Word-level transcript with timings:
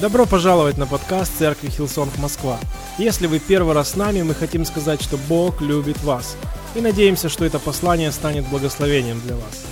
Добро 0.00 0.24
пожаловать 0.24 0.78
на 0.78 0.86
подкаст 0.86 1.36
Церкви 1.36 1.68
Хилсонг 1.68 2.16
Москва. 2.16 2.58
Если 2.98 3.26
вы 3.26 3.38
первый 3.38 3.74
раз 3.74 3.90
с 3.90 3.96
нами, 3.96 4.22
мы 4.22 4.32
хотим 4.32 4.64
сказать, 4.64 5.02
что 5.02 5.18
Бог 5.28 5.60
любит 5.60 6.02
вас. 6.02 6.38
И 6.74 6.80
надеемся, 6.80 7.28
что 7.28 7.44
это 7.44 7.58
послание 7.58 8.10
станет 8.10 8.48
благословением 8.48 9.20
для 9.20 9.36
вас. 9.36 9.66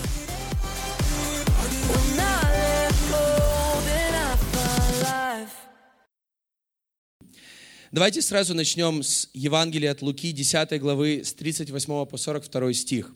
Давайте 7.91 8.21
сразу 8.21 8.53
начнем 8.53 9.03
с 9.03 9.31
Евангелия 9.33 9.93
от 9.93 10.03
Луки, 10.03 10.33
10 10.33 10.79
главы, 10.79 11.23
с 11.25 11.33
38 11.33 12.05
по 12.05 12.19
42 12.19 12.73
стих. 12.75 13.15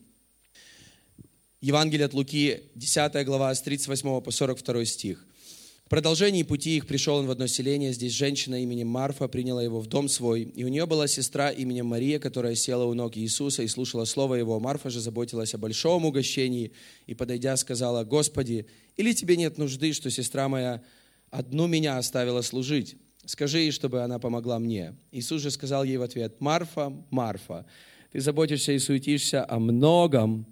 Евангелие 1.61 2.07
от 2.07 2.15
Луки, 2.15 2.63
10 2.75 3.27
глава, 3.27 3.55
с 3.55 3.61
38 3.61 4.23
по 4.23 4.31
42 4.31 4.85
стих 4.87 5.27
продолжении 5.93 6.43
пути 6.43 6.79
их 6.79 6.87
пришел 6.87 7.17
он 7.17 7.27
в 7.27 7.31
одно 7.31 7.47
селение. 7.47 7.93
Здесь 7.93 8.15
женщина 8.15 8.63
именем 8.63 8.89
Марфа 8.89 9.29
приняла 9.29 9.63
его 9.63 9.79
в 9.79 9.89
дом 9.89 10.09
свой. 10.09 10.45
И 10.45 10.65
у 10.65 10.69
нее 10.69 10.87
была 10.87 11.07
сестра 11.07 11.51
именем 11.51 11.85
Мария, 11.85 12.19
которая 12.19 12.55
села 12.55 12.85
у 12.85 12.95
ног 12.95 13.19
Иисуса 13.19 13.63
и 13.63 13.69
слушала 13.69 14.07
слово 14.07 14.37
его. 14.37 14.59
Марфа 14.59 14.89
же 14.89 15.01
заботилась 15.01 15.53
о 15.53 15.59
большом 15.59 16.07
угощении 16.07 16.73
и, 17.07 17.15
подойдя, 17.15 17.59
сказала, 17.59 18.05
«Господи, 18.05 18.65
или 18.97 19.13
тебе 19.13 19.37
нет 19.37 19.59
нужды, 19.59 19.93
что 19.93 20.11
сестра 20.11 20.49
моя 20.49 20.83
одну 21.31 21.67
меня 21.67 21.99
оставила 21.99 22.41
служить? 22.41 22.97
Скажи 23.27 23.59
ей, 23.59 23.71
чтобы 23.71 24.01
она 24.01 24.19
помогла 24.19 24.59
мне». 24.59 24.97
Иисус 25.11 25.43
же 25.43 25.51
сказал 25.51 25.85
ей 25.85 25.99
в 25.99 26.03
ответ, 26.03 26.41
«Марфа, 26.41 26.91
Марфа, 27.11 27.67
ты 28.13 28.21
заботишься 28.21 28.73
и 28.73 28.79
суетишься 28.79 29.45
о 29.47 29.59
многом, 29.59 30.47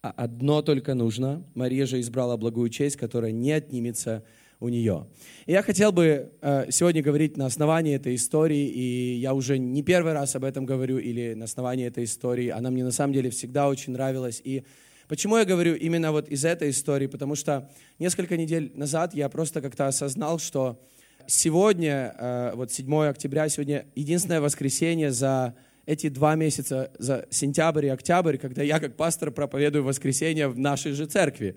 а 0.00 0.12
одно 0.12 0.62
только 0.62 0.94
нужно. 0.94 1.44
Мария 1.56 1.86
же 1.86 1.98
избрала 1.98 2.36
благую 2.36 2.70
честь, 2.70 2.94
которая 2.94 3.32
не 3.32 3.50
отнимется 3.50 4.22
у 4.60 4.68
нее. 4.68 5.06
И 5.44 5.52
я 5.52 5.62
хотел 5.62 5.92
бы 5.92 6.32
э, 6.40 6.66
сегодня 6.70 7.02
говорить 7.02 7.36
на 7.36 7.46
основании 7.46 7.94
этой 7.94 8.14
истории, 8.14 8.66
и 8.66 9.16
я 9.16 9.34
уже 9.34 9.58
не 9.58 9.82
первый 9.82 10.12
раз 10.12 10.34
об 10.34 10.44
этом 10.44 10.64
говорю, 10.64 10.98
или 10.98 11.34
на 11.34 11.44
основании 11.44 11.86
этой 11.86 12.04
истории. 12.04 12.48
Она 12.48 12.70
мне 12.70 12.84
на 12.84 12.90
самом 12.90 13.12
деле 13.12 13.30
всегда 13.30 13.68
очень 13.68 13.92
нравилась. 13.92 14.40
И 14.42 14.64
почему 15.08 15.36
я 15.36 15.44
говорю 15.44 15.74
именно 15.74 16.10
вот 16.10 16.28
из 16.28 16.44
этой 16.44 16.70
истории? 16.70 17.06
Потому 17.06 17.34
что 17.34 17.70
несколько 17.98 18.36
недель 18.36 18.72
назад 18.74 19.14
я 19.14 19.28
просто 19.28 19.60
как-то 19.60 19.88
осознал, 19.88 20.38
что 20.38 20.80
сегодня, 21.26 22.14
э, 22.18 22.52
вот 22.54 22.72
7 22.72 23.08
октября, 23.08 23.48
сегодня 23.48 23.86
единственное 23.94 24.40
воскресенье 24.40 25.12
за 25.12 25.54
эти 25.84 26.08
два 26.08 26.34
месяца, 26.34 26.90
за 26.98 27.26
сентябрь 27.30 27.86
и 27.86 27.90
октябрь, 27.90 28.38
когда 28.38 28.62
я 28.62 28.80
как 28.80 28.96
пастор 28.96 29.30
проповедую 29.30 29.84
воскресенье 29.84 30.48
в 30.48 30.58
нашей 30.58 30.92
же 30.92 31.06
церкви. 31.06 31.56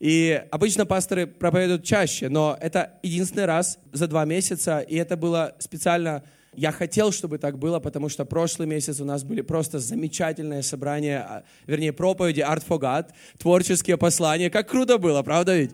И 0.00 0.42
обычно 0.50 0.86
пасторы 0.86 1.26
проповедуют 1.26 1.84
чаще, 1.84 2.30
но 2.30 2.56
это 2.60 2.94
единственный 3.02 3.44
раз 3.44 3.78
за 3.92 4.08
два 4.08 4.24
месяца, 4.24 4.80
и 4.80 4.96
это 4.96 5.16
было 5.16 5.54
специально 5.58 6.24
я 6.56 6.72
хотел, 6.72 7.12
чтобы 7.12 7.38
так 7.38 7.58
было, 7.58 7.78
потому 7.78 8.08
что 8.08 8.24
прошлый 8.24 8.66
месяц 8.66 9.00
у 9.00 9.04
нас 9.04 9.22
были 9.22 9.40
просто 9.40 9.78
замечательные 9.78 10.64
собрания, 10.64 11.20
а, 11.20 11.44
вернее, 11.66 11.92
проповеди 11.92 12.40
Art 12.40 12.64
for 12.66 12.80
God, 12.80 13.06
творческие 13.38 13.96
послания. 13.96 14.50
Как 14.50 14.68
круто 14.68 14.98
было, 14.98 15.22
правда 15.22 15.56
ведь? 15.56 15.70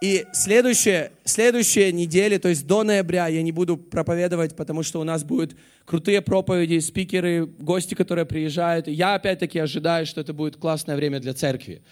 И 0.00 0.24
следующие, 0.32 1.10
следующие 1.24 1.90
недели, 1.90 2.38
то 2.38 2.48
есть 2.48 2.64
до 2.64 2.84
ноября, 2.84 3.26
я 3.26 3.42
не 3.42 3.50
буду 3.50 3.76
проповедовать, 3.76 4.54
потому 4.54 4.84
что 4.84 5.00
у 5.00 5.04
нас 5.04 5.24
будут 5.24 5.56
крутые 5.84 6.22
проповеди, 6.22 6.78
спикеры, 6.78 7.46
гости, 7.46 7.94
которые 7.94 8.24
приезжают. 8.24 8.86
Я 8.86 9.14
опять-таки 9.14 9.58
ожидаю, 9.58 10.06
что 10.06 10.20
это 10.20 10.32
будет 10.32 10.56
классное 10.56 10.94
время 10.94 11.18
для 11.18 11.34
церкви. 11.34 11.82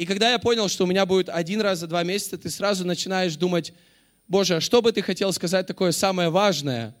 И 0.00 0.06
когда 0.06 0.32
я 0.32 0.38
понял, 0.38 0.70
что 0.70 0.84
у 0.84 0.86
меня 0.86 1.04
будет 1.04 1.28
один 1.28 1.60
раз 1.60 1.80
за 1.80 1.86
два 1.86 2.02
месяца, 2.04 2.38
ты 2.38 2.48
сразу 2.48 2.86
начинаешь 2.86 3.36
думать, 3.36 3.74
Боже, 4.28 4.56
а 4.56 4.60
что 4.62 4.80
бы 4.80 4.92
ты 4.92 5.02
хотел 5.02 5.30
сказать 5.30 5.66
такое 5.66 5.92
самое 5.92 6.30
важное? 6.30 6.96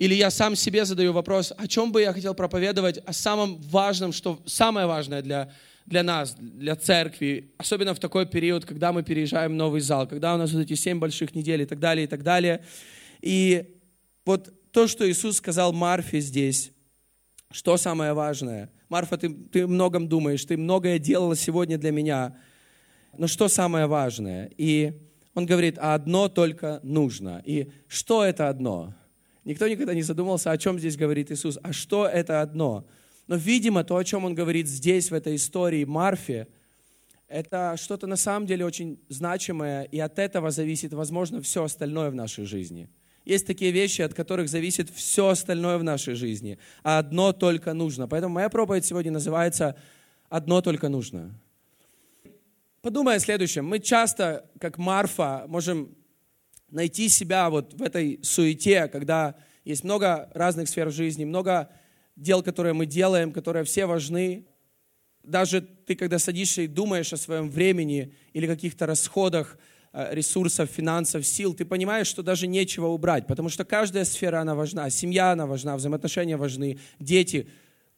Или 0.00 0.14
я 0.14 0.32
сам 0.32 0.56
себе 0.56 0.84
задаю 0.84 1.12
вопрос, 1.12 1.52
о 1.56 1.68
чем 1.68 1.92
бы 1.92 2.00
я 2.00 2.12
хотел 2.12 2.34
проповедовать, 2.34 2.98
о 3.06 3.12
самом 3.12 3.60
важном, 3.60 4.12
что 4.12 4.42
самое 4.46 4.88
важное 4.88 5.22
для, 5.22 5.52
для 5.86 6.02
нас, 6.02 6.34
для 6.40 6.74
церкви, 6.74 7.52
особенно 7.56 7.94
в 7.94 8.00
такой 8.00 8.26
период, 8.26 8.64
когда 8.64 8.90
мы 8.90 9.04
переезжаем 9.04 9.52
в 9.52 9.54
новый 9.54 9.80
зал, 9.80 10.08
когда 10.08 10.34
у 10.34 10.36
нас 10.36 10.50
вот 10.50 10.62
эти 10.62 10.74
семь 10.74 10.98
больших 10.98 11.36
недель 11.36 11.62
и 11.62 11.66
так 11.66 11.78
далее, 11.78 12.06
и 12.06 12.08
так 12.08 12.24
далее. 12.24 12.64
И 13.20 13.76
вот 14.26 14.52
то, 14.72 14.88
что 14.88 15.08
Иисус 15.08 15.36
сказал 15.36 15.72
Марфе 15.72 16.18
здесь, 16.18 16.72
что 17.50 17.76
самое 17.76 18.12
важное– 18.12 18.70
Марфа, 18.90 19.16
ты, 19.16 19.30
ты 19.30 19.68
многом 19.68 20.08
думаешь, 20.08 20.44
ты 20.44 20.56
многое 20.56 20.98
делала 20.98 21.36
сегодня 21.36 21.78
для 21.78 21.92
меня. 21.92 22.36
Но 23.16 23.28
что 23.28 23.46
самое 23.46 23.86
важное? 23.86 24.50
И 24.58 25.00
он 25.34 25.46
говорит, 25.46 25.78
а 25.78 25.94
одно 25.94 26.28
только 26.28 26.80
нужно. 26.82 27.40
И 27.44 27.70
что 27.86 28.24
это 28.24 28.48
одно? 28.48 28.92
Никто 29.44 29.68
никогда 29.68 29.94
не 29.94 30.02
задумался, 30.02 30.50
о 30.50 30.58
чем 30.58 30.76
здесь 30.80 30.96
говорит 30.96 31.30
Иисус. 31.30 31.56
А 31.62 31.72
что 31.72 32.04
это 32.04 32.42
одно? 32.42 32.84
Но, 33.28 33.36
видимо, 33.36 33.84
то, 33.84 33.96
о 33.96 34.02
чем 34.02 34.24
он 34.24 34.34
говорит 34.34 34.66
здесь, 34.66 35.12
в 35.12 35.14
этой 35.14 35.36
истории 35.36 35.84
Марфе, 35.84 36.48
это 37.28 37.76
что-то 37.76 38.08
на 38.08 38.16
самом 38.16 38.44
деле 38.44 38.64
очень 38.64 38.98
значимое, 39.08 39.84
и 39.84 40.00
от 40.00 40.18
этого 40.18 40.50
зависит, 40.50 40.92
возможно, 40.92 41.40
все 41.40 41.62
остальное 41.62 42.10
в 42.10 42.14
нашей 42.16 42.44
жизни– 42.44 42.88
есть 43.30 43.46
такие 43.46 43.70
вещи, 43.70 44.02
от 44.02 44.12
которых 44.12 44.48
зависит 44.48 44.90
все 44.90 45.28
остальное 45.28 45.78
в 45.78 45.84
нашей 45.84 46.14
жизни, 46.14 46.58
а 46.82 46.98
одно 46.98 47.32
только 47.32 47.72
нужно. 47.74 48.08
Поэтому 48.08 48.34
моя 48.34 48.48
проповедь 48.48 48.84
сегодня 48.84 49.12
называется 49.12 49.76
«Одно 50.28 50.60
только 50.60 50.88
нужно». 50.88 51.32
Подумай 52.82 53.16
о 53.16 53.20
следующем. 53.20 53.66
Мы 53.66 53.78
часто, 53.78 54.50
как 54.58 54.78
Марфа, 54.78 55.44
можем 55.46 55.94
найти 56.70 57.08
себя 57.08 57.50
вот 57.50 57.74
в 57.74 57.82
этой 57.82 58.18
суете, 58.22 58.88
когда 58.88 59.36
есть 59.64 59.84
много 59.84 60.28
разных 60.34 60.68
сфер 60.68 60.90
жизни, 60.90 61.24
много 61.24 61.70
дел, 62.16 62.42
которые 62.42 62.72
мы 62.72 62.86
делаем, 62.86 63.32
которые 63.32 63.64
все 63.64 63.86
важны. 63.86 64.46
Даже 65.22 65.60
ты, 65.60 65.94
когда 65.94 66.18
садишься 66.18 66.62
и 66.62 66.66
думаешь 66.66 67.12
о 67.12 67.16
своем 67.16 67.48
времени 67.48 68.12
или 68.32 68.46
каких-то 68.46 68.86
расходах, 68.86 69.56
ресурсов, 69.92 70.70
финансов, 70.70 71.26
сил, 71.26 71.54
ты 71.54 71.64
понимаешь, 71.64 72.06
что 72.06 72.22
даже 72.22 72.46
нечего 72.46 72.86
убрать, 72.86 73.26
потому 73.26 73.48
что 73.48 73.64
каждая 73.64 74.04
сфера, 74.04 74.40
она 74.40 74.54
важна, 74.54 74.88
семья, 74.90 75.32
она 75.32 75.46
важна, 75.46 75.76
взаимоотношения 75.76 76.36
важны, 76.36 76.78
дети, 77.00 77.48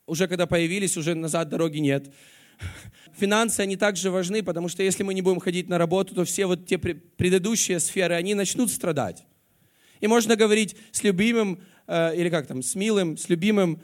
уже 0.06 0.26
когда 0.26 0.47
появились, 0.47 0.97
уже 0.97 1.14
назад 1.14 1.48
дороги 1.48 1.78
нет. 1.78 2.10
Финансы, 3.19 3.60
они 3.60 3.76
также 3.76 4.10
важны, 4.10 4.42
потому 4.42 4.69
что 4.69 4.82
если 4.82 5.02
мы 5.02 5.12
не 5.14 5.22
будем 5.22 5.41
ходить 5.41 5.69
на 5.69 5.78
работу, 5.78 6.14
то 6.14 6.25
все 6.25 6.47
вот 6.47 6.66
те 6.66 6.78
предыдущие 6.78 7.78
сферы, 7.78 8.14
они 8.14 8.34
начнут 8.34 8.70
страдать. 8.70 9.25
И 10.00 10.06
можно 10.06 10.34
говорить 10.34 10.76
с 10.91 11.02
любимым, 11.02 11.60
э, 11.86 12.16
или 12.16 12.31
как 12.31 12.47
там, 12.47 12.62
с 12.62 12.75
милым, 12.75 13.16
с 13.16 13.28
любимым, 13.28 13.81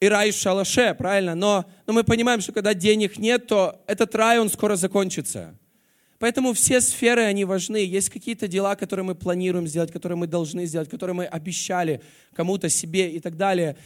и 0.00 0.08
рай 0.08 0.30
в 0.30 0.34
шалаше, 0.34 0.94
правильно? 0.94 1.34
Но, 1.34 1.66
но 1.86 1.92
мы 1.92 2.02
понимаем, 2.02 2.40
что 2.40 2.52
когда 2.52 2.72
денег 2.72 3.18
нет, 3.18 3.46
то 3.46 3.84
этот 3.86 4.14
рай, 4.14 4.38
он 4.38 4.48
скоро 4.48 4.76
закончится. 4.76 5.54
Поэтому 6.20 6.52
все 6.52 6.82
сферы, 6.82 7.22
они 7.22 7.46
важны. 7.46 7.78
Есть 7.78 8.10
какие-то 8.10 8.46
дела, 8.46 8.76
которые 8.76 9.04
мы 9.04 9.14
планируем 9.14 9.66
сделать, 9.66 9.90
которые 9.90 10.18
мы 10.18 10.26
должны 10.26 10.66
сделать, 10.66 10.90
которые 10.90 11.14
мы 11.14 11.24
обещали 11.24 12.02
кому-то, 12.34 12.68
себе 12.68 13.10
и 13.10 13.20
так 13.20 13.38
далее. 13.38 13.78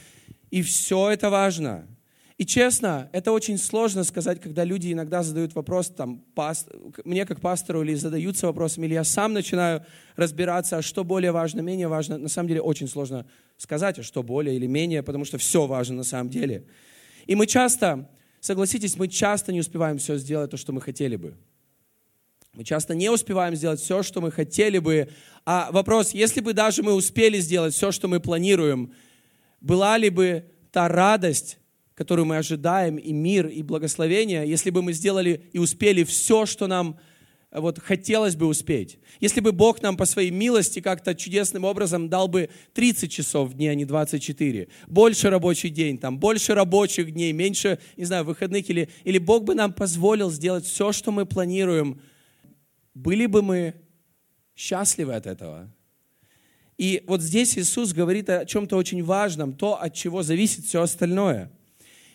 И 0.50 0.60
все 0.62 1.10
это 1.10 1.30
важно. 1.30 1.86
И 2.36 2.44
честно, 2.44 3.08
это 3.12 3.30
очень 3.30 3.56
сложно 3.56 4.02
сказать, 4.02 4.40
когда 4.40 4.64
люди 4.64 4.92
иногда 4.92 5.22
задают 5.22 5.54
вопрос, 5.54 5.90
там, 5.90 6.24
паст... 6.34 6.68
мне 7.04 7.24
как 7.24 7.40
пастору, 7.40 7.84
или 7.84 7.94
задаются 7.94 8.48
вопросом, 8.48 8.82
или 8.82 8.94
я 8.94 9.04
сам 9.04 9.32
начинаю 9.32 9.86
разбираться, 10.16 10.78
а 10.78 10.82
что 10.82 11.04
более 11.04 11.30
важно, 11.30 11.60
менее 11.60 11.86
важно. 11.86 12.18
На 12.18 12.28
самом 12.28 12.48
деле 12.48 12.60
очень 12.60 12.88
сложно 12.88 13.26
сказать, 13.58 14.00
а 14.00 14.02
что 14.02 14.24
более 14.24 14.56
или 14.56 14.66
менее, 14.66 15.04
потому 15.04 15.24
что 15.24 15.38
все 15.38 15.68
важно 15.68 15.98
на 15.98 16.04
самом 16.04 16.30
деле. 16.30 16.66
И 17.26 17.36
мы 17.36 17.46
часто, 17.46 18.10
согласитесь, 18.40 18.96
мы 18.96 19.06
часто 19.06 19.52
не 19.52 19.60
успеваем 19.60 19.98
все 19.98 20.18
сделать, 20.18 20.50
то, 20.50 20.56
что 20.56 20.72
мы 20.72 20.80
хотели 20.80 21.14
бы. 21.14 21.36
Мы 22.54 22.62
часто 22.62 22.94
не 22.94 23.10
успеваем 23.10 23.56
сделать 23.56 23.80
все, 23.80 24.04
что 24.04 24.20
мы 24.20 24.30
хотели 24.30 24.78
бы. 24.78 25.08
А 25.44 25.70
вопрос, 25.72 26.12
если 26.14 26.40
бы 26.40 26.52
даже 26.52 26.84
мы 26.84 26.92
успели 26.92 27.40
сделать 27.40 27.74
все, 27.74 27.90
что 27.90 28.06
мы 28.06 28.20
планируем, 28.20 28.92
была 29.60 29.98
ли 29.98 30.08
бы 30.08 30.44
та 30.70 30.86
радость, 30.86 31.58
которую 31.96 32.26
мы 32.26 32.36
ожидаем, 32.36 32.96
и 32.96 33.12
мир, 33.12 33.48
и 33.48 33.62
благословение, 33.62 34.48
если 34.48 34.70
бы 34.70 34.82
мы 34.82 34.92
сделали 34.92 35.42
и 35.52 35.58
успели 35.58 36.04
все, 36.04 36.46
что 36.46 36.68
нам 36.68 36.96
э, 37.50 37.58
вот 37.58 37.80
хотелось 37.80 38.36
бы 38.36 38.46
успеть. 38.46 38.98
Если 39.18 39.40
бы 39.40 39.50
Бог 39.50 39.82
нам 39.82 39.96
по 39.96 40.04
своей 40.04 40.30
милости 40.30 40.78
как-то 40.78 41.16
чудесным 41.16 41.64
образом 41.64 42.08
дал 42.08 42.28
бы 42.28 42.50
30 42.74 43.10
часов 43.10 43.50
в 43.50 43.54
дне, 43.54 43.72
а 43.72 43.74
не 43.74 43.84
24, 43.84 44.68
больше 44.86 45.28
рабочий 45.28 45.70
день, 45.70 45.98
там, 45.98 46.20
больше 46.20 46.54
рабочих 46.54 47.10
дней, 47.10 47.32
меньше, 47.32 47.80
не 47.96 48.04
знаю, 48.04 48.22
выходных, 48.22 48.70
или, 48.70 48.88
или 49.02 49.18
Бог 49.18 49.42
бы 49.42 49.56
нам 49.56 49.72
позволил 49.72 50.30
сделать 50.30 50.64
все, 50.66 50.92
что 50.92 51.10
мы 51.10 51.26
планируем– 51.26 52.00
были 52.94 53.26
бы 53.26 53.42
мы 53.42 53.74
счастливы 54.54 55.14
от 55.14 55.26
этого. 55.26 55.70
И 56.78 57.04
вот 57.06 57.20
здесь 57.20 57.56
Иисус 57.58 57.92
говорит 57.92 58.28
о 58.30 58.44
чем-то 58.46 58.76
очень 58.76 59.02
важном, 59.02 59.52
то, 59.52 59.80
от 59.80 59.94
чего 59.94 60.22
зависит 60.22 60.64
все 60.64 60.82
остальное. 60.82 61.50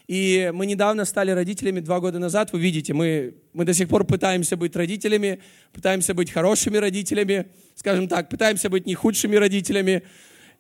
И 0.08 0.50
мы 0.54 0.66
недавно 0.66 1.06
стали 1.06 1.32
родителями, 1.32 1.82
два 1.82 2.00
года 2.00 2.18
назад, 2.18 2.52
вы 2.52 2.60
видите, 2.60 2.94
мы, 2.94 3.36
мы 3.54 3.64
до 3.64 3.74
сих 3.74 3.88
пор 3.88 4.06
пытаемся 4.06 4.58
быть 4.58 4.76
родителями, 4.76 5.40
пытаемся 5.72 6.16
быть 6.16 6.32
хорошими 6.32 6.78
родителями, 6.78 7.52
скажем 7.76 8.08
так, 8.08 8.28
пытаемся 8.28 8.70
быть 8.70 8.88
не 8.88 8.96
худшими 8.96 9.36
родителями. 9.36 10.02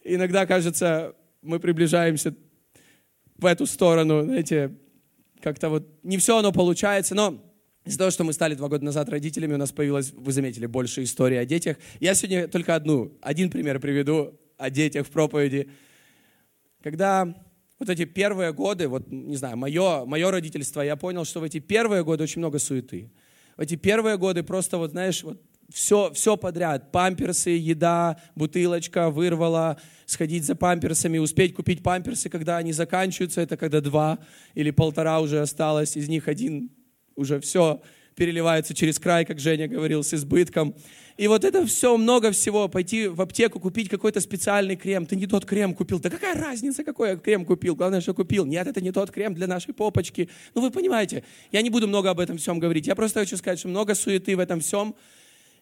Иногда, 0.03 0.45
кажется, 0.45 1.15
мы 1.41 1.59
приближаемся 1.59 2.35
в 3.37 3.45
эту 3.45 3.65
сторону, 3.65 4.23
знаете, 4.23 4.75
как-то 5.41 5.69
вот 5.69 5.87
не 6.03 6.17
все 6.17 6.37
оно 6.37 6.51
получается, 6.51 7.15
но 7.15 7.43
из-за 7.89 7.97
того, 7.97 8.11
что 8.11 8.23
мы 8.23 8.33
стали 8.33 8.53
два 8.53 8.67
года 8.67 8.85
назад 8.85 9.09
родителями, 9.09 9.55
у 9.55 9.57
нас 9.57 9.71
появилось, 9.71 10.13
вы 10.15 10.31
заметили, 10.31 10.67
больше 10.67 11.01
истории 11.01 11.37
о 11.37 11.45
детях. 11.45 11.77
Я 11.99 12.13
сегодня 12.13 12.47
только 12.47 12.75
одну, 12.75 13.17
один 13.19 13.49
пример 13.49 13.79
приведу 13.79 14.39
о 14.57 14.69
детях 14.69 15.07
в 15.07 15.09
проповеди. 15.09 15.71
Когда 16.83 17.33
вот 17.79 17.89
эти 17.89 18.05
первые 18.05 18.53
годы, 18.53 18.87
вот, 18.87 19.11
не 19.11 19.35
знаю, 19.37 19.57
мое, 19.57 20.05
мое 20.05 20.29
родительство, 20.29 20.81
я 20.81 20.95
понял, 20.97 21.25
что 21.25 21.39
в 21.39 21.43
эти 21.43 21.57
первые 21.57 22.03
годы 22.03 22.25
очень 22.25 22.41
много 22.41 22.59
суеты. 22.59 23.11
В 23.57 23.61
эти 23.61 23.75
первые 23.75 24.19
годы 24.19 24.43
просто, 24.43 24.77
вот 24.77 24.91
знаешь, 24.91 25.23
вот 25.23 25.41
все, 25.73 26.11
все 26.13 26.37
подряд. 26.37 26.91
Памперсы, 26.91 27.49
еда, 27.49 28.21
бутылочка 28.35 29.09
вырвала, 29.09 29.81
сходить 30.05 30.45
за 30.45 30.53
памперсами, 30.53 31.17
успеть 31.17 31.55
купить 31.55 31.81
памперсы, 31.81 32.29
когда 32.29 32.57
они 32.57 32.71
заканчиваются, 32.71 33.41
это 33.41 33.57
когда 33.57 33.81
два 33.81 34.19
или 34.53 34.69
полтора 34.69 35.19
уже 35.21 35.41
осталось, 35.41 35.97
из 35.97 36.07
них 36.07 36.27
один 36.27 36.69
уже 37.19 37.39
все 37.39 37.81
переливается 38.15 38.73
через 38.73 38.99
край, 38.99 39.25
как 39.25 39.39
Женя 39.39 39.67
говорил, 39.67 40.03
с 40.03 40.13
избытком. 40.13 40.75
И 41.17 41.27
вот 41.27 41.43
это 41.43 41.65
все, 41.65 41.97
много 41.97 42.31
всего. 42.31 42.67
Пойти 42.67 43.07
в 43.07 43.21
аптеку, 43.21 43.59
купить 43.59 43.89
какой-то 43.89 44.19
специальный 44.21 44.75
крем. 44.75 45.05
Ты 45.05 45.15
не 45.15 45.25
тот 45.25 45.45
крем 45.45 45.73
купил. 45.73 45.99
Да 45.99 46.09
какая 46.09 46.35
разница, 46.35 46.83
какой 46.83 47.09
я 47.09 47.15
крем 47.15 47.45
купил? 47.45 47.75
Главное, 47.75 48.01
что 48.01 48.13
купил. 48.13 48.45
Нет, 48.45 48.67
это 48.67 48.81
не 48.81 48.91
тот 48.91 49.11
крем 49.11 49.33
для 49.33 49.47
нашей 49.47 49.73
попочки. 49.73 50.29
Ну, 50.53 50.61
вы 50.61 50.69
понимаете. 50.69 51.23
Я 51.51 51.61
не 51.61 51.69
буду 51.69 51.87
много 51.87 52.09
об 52.09 52.19
этом 52.19 52.37
всем 52.37 52.59
говорить. 52.59 52.87
Я 52.87 52.95
просто 52.95 53.21
хочу 53.21 53.37
сказать, 53.37 53.59
что 53.59 53.69
много 53.69 53.95
суеты 53.95 54.35
в 54.35 54.39
этом 54.39 54.59
всем. 54.59 54.95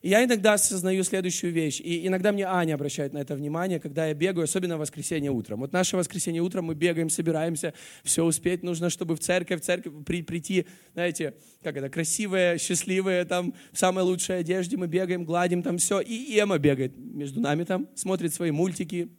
И 0.02 0.10
я 0.10 0.24
иногда 0.24 0.54
осознаю 0.54 1.04
следующую 1.04 1.52
вещь. 1.52 1.82
И 1.82 2.06
иногда 2.08 2.32
мне 2.32 2.46
Аня 2.46 2.76
обращает 2.76 3.14
на 3.14 3.18
это 3.20 3.36
внимание, 3.36 3.80
когда 3.80 4.08
я 4.08 4.14
бегаю, 4.14 4.44
особенно 4.44 4.78
в 4.78 4.80
воскресенье 4.80 5.32
утром. 5.32 5.62
Вот 5.62 5.74
наше 5.74 5.98
воскресенье 5.98 6.42
утром 6.42 6.66
мы 6.66 6.76
бегаем, 6.76 7.10
собираемся, 7.10 7.74
все 8.04 8.24
успеть. 8.24 8.64
Нужно, 8.64 8.90
чтобы 8.90 9.16
в 9.16 9.20
церковь, 9.20 9.62
в 9.62 9.64
церковь 9.66 9.94
при, 10.06 10.22
прийти, 10.22 10.66
знаете, 10.94 11.34
как 11.64 11.78
это, 11.78 11.90
красивые, 11.90 12.58
счастливые, 12.58 13.26
там, 13.26 13.54
в 13.72 13.80
самой 13.80 14.04
лучшей 14.04 14.40
одежде. 14.40 14.78
Мы 14.78 14.88
бегаем, 14.88 15.26
гладим 15.26 15.64
там 15.64 15.78
все. 15.78 16.00
И 16.00 16.14
Ема 16.14 16.58
бегает 16.58 16.94
между 16.98 17.40
нами 17.40 17.64
там, 17.64 17.88
смотрит 17.96 18.34
свои 18.34 18.52
мультики, 18.52 19.10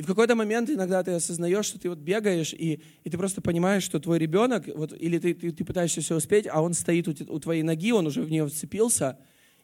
и 0.00 0.02
в 0.02 0.06
какой-то 0.06 0.34
момент 0.34 0.70
иногда 0.70 1.02
ты 1.02 1.10
осознаешь, 1.10 1.66
что 1.66 1.78
ты 1.78 1.90
вот 1.90 1.98
бегаешь, 1.98 2.54
и, 2.54 2.80
и 3.04 3.10
ты 3.10 3.18
просто 3.18 3.42
понимаешь, 3.42 3.82
что 3.82 4.00
твой 4.00 4.18
ребенок, 4.18 4.64
вот, 4.74 4.94
или 4.98 5.18
ты, 5.18 5.34
ты, 5.34 5.52
ты 5.52 5.62
пытаешься 5.62 6.00
все 6.00 6.16
успеть, 6.16 6.46
а 6.50 6.62
он 6.62 6.72
стоит 6.72 7.06
у, 7.06 7.34
у 7.34 7.38
твоей 7.38 7.62
ноги, 7.62 7.92
он 7.92 8.06
уже 8.06 8.22
в 8.22 8.30
нее 8.30 8.46
вцепился, 8.46 9.18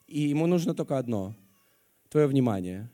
и 0.06 0.20
ему 0.20 0.46
нужно 0.46 0.74
только 0.74 0.98
одно– 0.98 1.34
твое 2.08 2.26
внимание. 2.26 2.88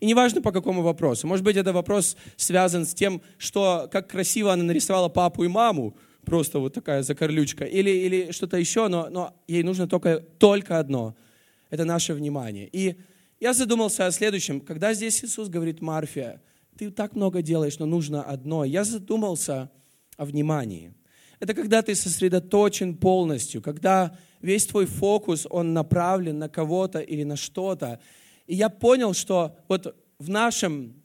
И 0.00 0.06
неважно 0.06 0.40
по 0.40 0.52
какому 0.52 0.82
вопросу. 0.82 1.26
Может 1.26 1.44
быть, 1.44 1.56
это 1.56 1.72
вопрос 1.72 2.16
связан 2.36 2.86
с 2.86 2.94
тем, 2.94 3.22
что 3.38 3.88
как 3.92 4.08
красиво 4.08 4.52
она 4.52 4.64
нарисовала 4.64 5.08
папу 5.08 5.44
и 5.44 5.48
маму, 5.48 5.96
просто 6.24 6.58
вот 6.58 6.74
такая 6.74 7.02
закорлючка, 7.02 7.64
или, 7.64 7.90
или 7.90 8.32
что-то 8.32 8.56
еще, 8.56 8.88
но, 8.88 9.08
но 9.10 9.34
ей 9.46 9.62
нужно 9.62 9.86
только, 9.86 10.20
только 10.20 10.78
одно– 10.78 11.14
это 11.70 11.84
наше 11.84 12.14
внимание. 12.14 12.68
И 12.72 12.96
я 13.40 13.52
задумался 13.52 14.06
о 14.06 14.10
следующем. 14.10 14.60
Когда 14.60 14.94
здесь 14.94 15.24
Иисус 15.24 15.48
говорит 15.48 15.82
Марфе, 15.82 16.40
ты 16.78 16.90
так 16.90 17.14
много 17.14 17.42
делаешь, 17.42 17.78
но 17.78 17.86
нужно 17.86 18.22
одно, 18.22 18.64
я 18.64 18.84
задумался 18.84 19.70
о 20.16 20.24
внимании. 20.24 20.94
Это 21.40 21.54
когда 21.54 21.82
ты 21.82 21.94
сосредоточен 21.94 22.96
полностью, 22.96 23.62
когда 23.62 24.16
весь 24.40 24.66
твой 24.66 24.86
фокус, 24.86 25.46
он 25.50 25.72
направлен 25.72 26.38
на 26.38 26.48
кого-то 26.48 27.00
или 27.00 27.24
на 27.24 27.36
что-то. 27.36 28.00
И 28.46 28.54
я 28.54 28.68
понял, 28.68 29.14
что 29.14 29.56
вот 29.68 29.96
в 30.18 30.28
нашем 30.28 31.02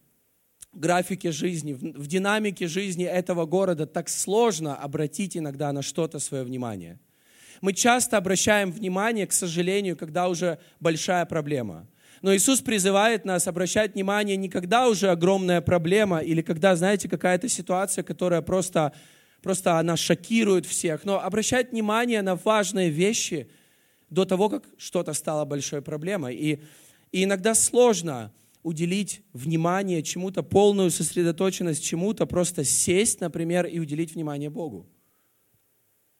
графике 0.73 1.31
жизни, 1.31 1.73
в, 1.73 2.07
динамике 2.07 2.67
жизни 2.67 3.05
этого 3.05 3.45
города 3.45 3.85
так 3.85 4.09
сложно 4.09 4.75
обратить 4.75 5.35
иногда 5.35 5.71
на 5.71 5.81
что-то 5.81 6.19
свое 6.19 6.43
внимание. 6.43 6.99
Мы 7.61 7.73
часто 7.73 8.17
обращаем 8.17 8.71
внимание, 8.71 9.27
к 9.27 9.33
сожалению, 9.33 9.97
когда 9.97 10.29
уже 10.29 10.59
большая 10.79 11.25
проблема. 11.25 11.87
Но 12.21 12.35
Иисус 12.35 12.61
призывает 12.61 13.25
нас 13.25 13.47
обращать 13.47 13.93
внимание 13.95 14.35
не 14.35 14.49
когда 14.49 14.87
уже 14.87 15.09
огромная 15.09 15.61
проблема 15.61 16.19
или 16.19 16.41
когда, 16.41 16.75
знаете, 16.75 17.07
какая-то 17.09 17.47
ситуация, 17.47 18.03
которая 18.03 18.41
просто 18.41 18.93
просто 19.41 19.77
она 19.77 19.97
шокирует 19.97 20.65
всех, 20.65 21.05
но 21.05 21.21
обращать 21.21 21.71
внимание 21.71 22.21
на 22.21 22.35
важные 22.35 22.89
вещи 22.89 23.49
до 24.09 24.25
того, 24.25 24.49
как 24.49 24.63
что-то 24.77 25.13
стало 25.13 25.45
большой 25.45 25.81
проблемой. 25.81 26.35
И, 26.35 26.61
и 27.11 27.23
иногда 27.23 27.55
сложно 27.55 28.33
уделить 28.63 29.21
внимание 29.33 30.03
чему-то, 30.03 30.43
полную 30.43 30.91
сосредоточенность 30.91 31.83
чему-то, 31.83 32.25
просто 32.25 32.63
сесть, 32.63 33.21
например, 33.21 33.65
и 33.65 33.79
уделить 33.79 34.13
внимание 34.15 34.49
Богу. 34.49 34.87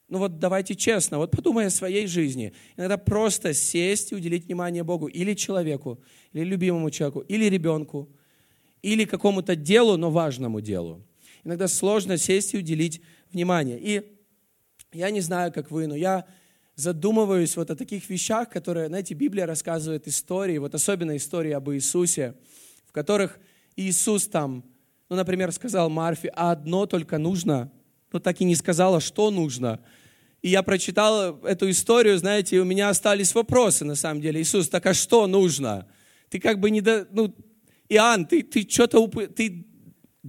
Ну 0.08 0.18
вот 0.18 0.40
давайте 0.40 0.76
честно, 0.76 1.18
вот 1.18 1.32
подумай 1.32 1.68
о 1.68 1.70
своей 1.70 2.08
жизни. 2.08 2.54
Иногда 2.78 2.98
просто 2.98 3.54
сесть 3.54 4.12
и 4.12 4.16
уделить 4.16 4.46
внимание 4.46 4.84
Богу 4.84 5.08
или 5.08 5.36
человеку, 5.36 6.02
или 6.34 6.44
любимому 6.44 6.90
человеку, 6.90 7.20
или 7.20 7.46
ребенку, 7.46 8.10
или 8.82 9.06
какому-то 9.06 9.56
делу, 9.56 9.98
но 9.98 10.10
важному 10.10 10.62
делу 10.62 11.06
иногда 11.50 11.68
сложно 11.68 12.18
сесть 12.18 12.54
и 12.54 12.58
уделить 12.58 13.02
внимание. 13.32 13.80
И 13.80 14.04
я 14.94 15.10
не 15.10 15.22
знаю, 15.22 15.52
как 15.52 15.72
вы, 15.72 15.88
но 15.88 15.96
я 15.96 16.26
задумываюсь 16.76 17.58
вот 17.58 17.72
о 17.72 17.76
таких 17.76 18.10
вещах, 18.10 18.50
которые, 18.50 18.88
знаете, 18.88 19.14
Библия 19.14 19.46
рассказывает 19.46 20.08
истории, 20.08 20.60
вот 20.60 20.76
особенно 20.76 21.18
истории 21.18 21.52
об 21.52 21.70
Иисусе, 21.72 22.36
в 22.86 22.92
которых 22.92 23.40
Иисус 23.76 24.28
там, 24.28 24.64
ну, 25.10 25.16
например, 25.16 25.52
сказал 25.52 25.90
Марфе, 25.90 26.32
а 26.36 26.52
одно 26.52 26.86
только 26.86 27.18
нужно, 27.18 27.72
но 28.12 28.20
так 28.20 28.40
и 28.42 28.46
не 28.46 28.56
сказала, 28.56 29.02
что 29.02 29.32
нужно. 29.32 29.80
И 30.42 30.50
я 30.50 30.64
прочитал 30.64 31.40
эту 31.44 31.70
историю, 31.70 32.18
знаете, 32.18 32.56
и 32.56 32.60
у 32.60 32.66
меня 32.66 32.90
остались 32.90 33.36
вопросы, 33.36 33.84
на 33.84 33.96
самом 33.96 34.22
деле. 34.22 34.42
Иисус, 34.42 34.70
так 34.70 34.86
а 34.86 34.94
что 34.94 35.28
нужно? 35.28 35.88
Ты 36.30 36.40
как 36.40 36.60
бы 36.60 36.70
не 36.70 36.80
до... 36.80 37.08
Ну, 37.12 37.36
Иоанн, 37.90 38.26
ты, 38.26 38.44
ты 38.44 38.68
что-то... 38.70 39.00
Уп... 39.00 39.18
Ты 39.36 39.66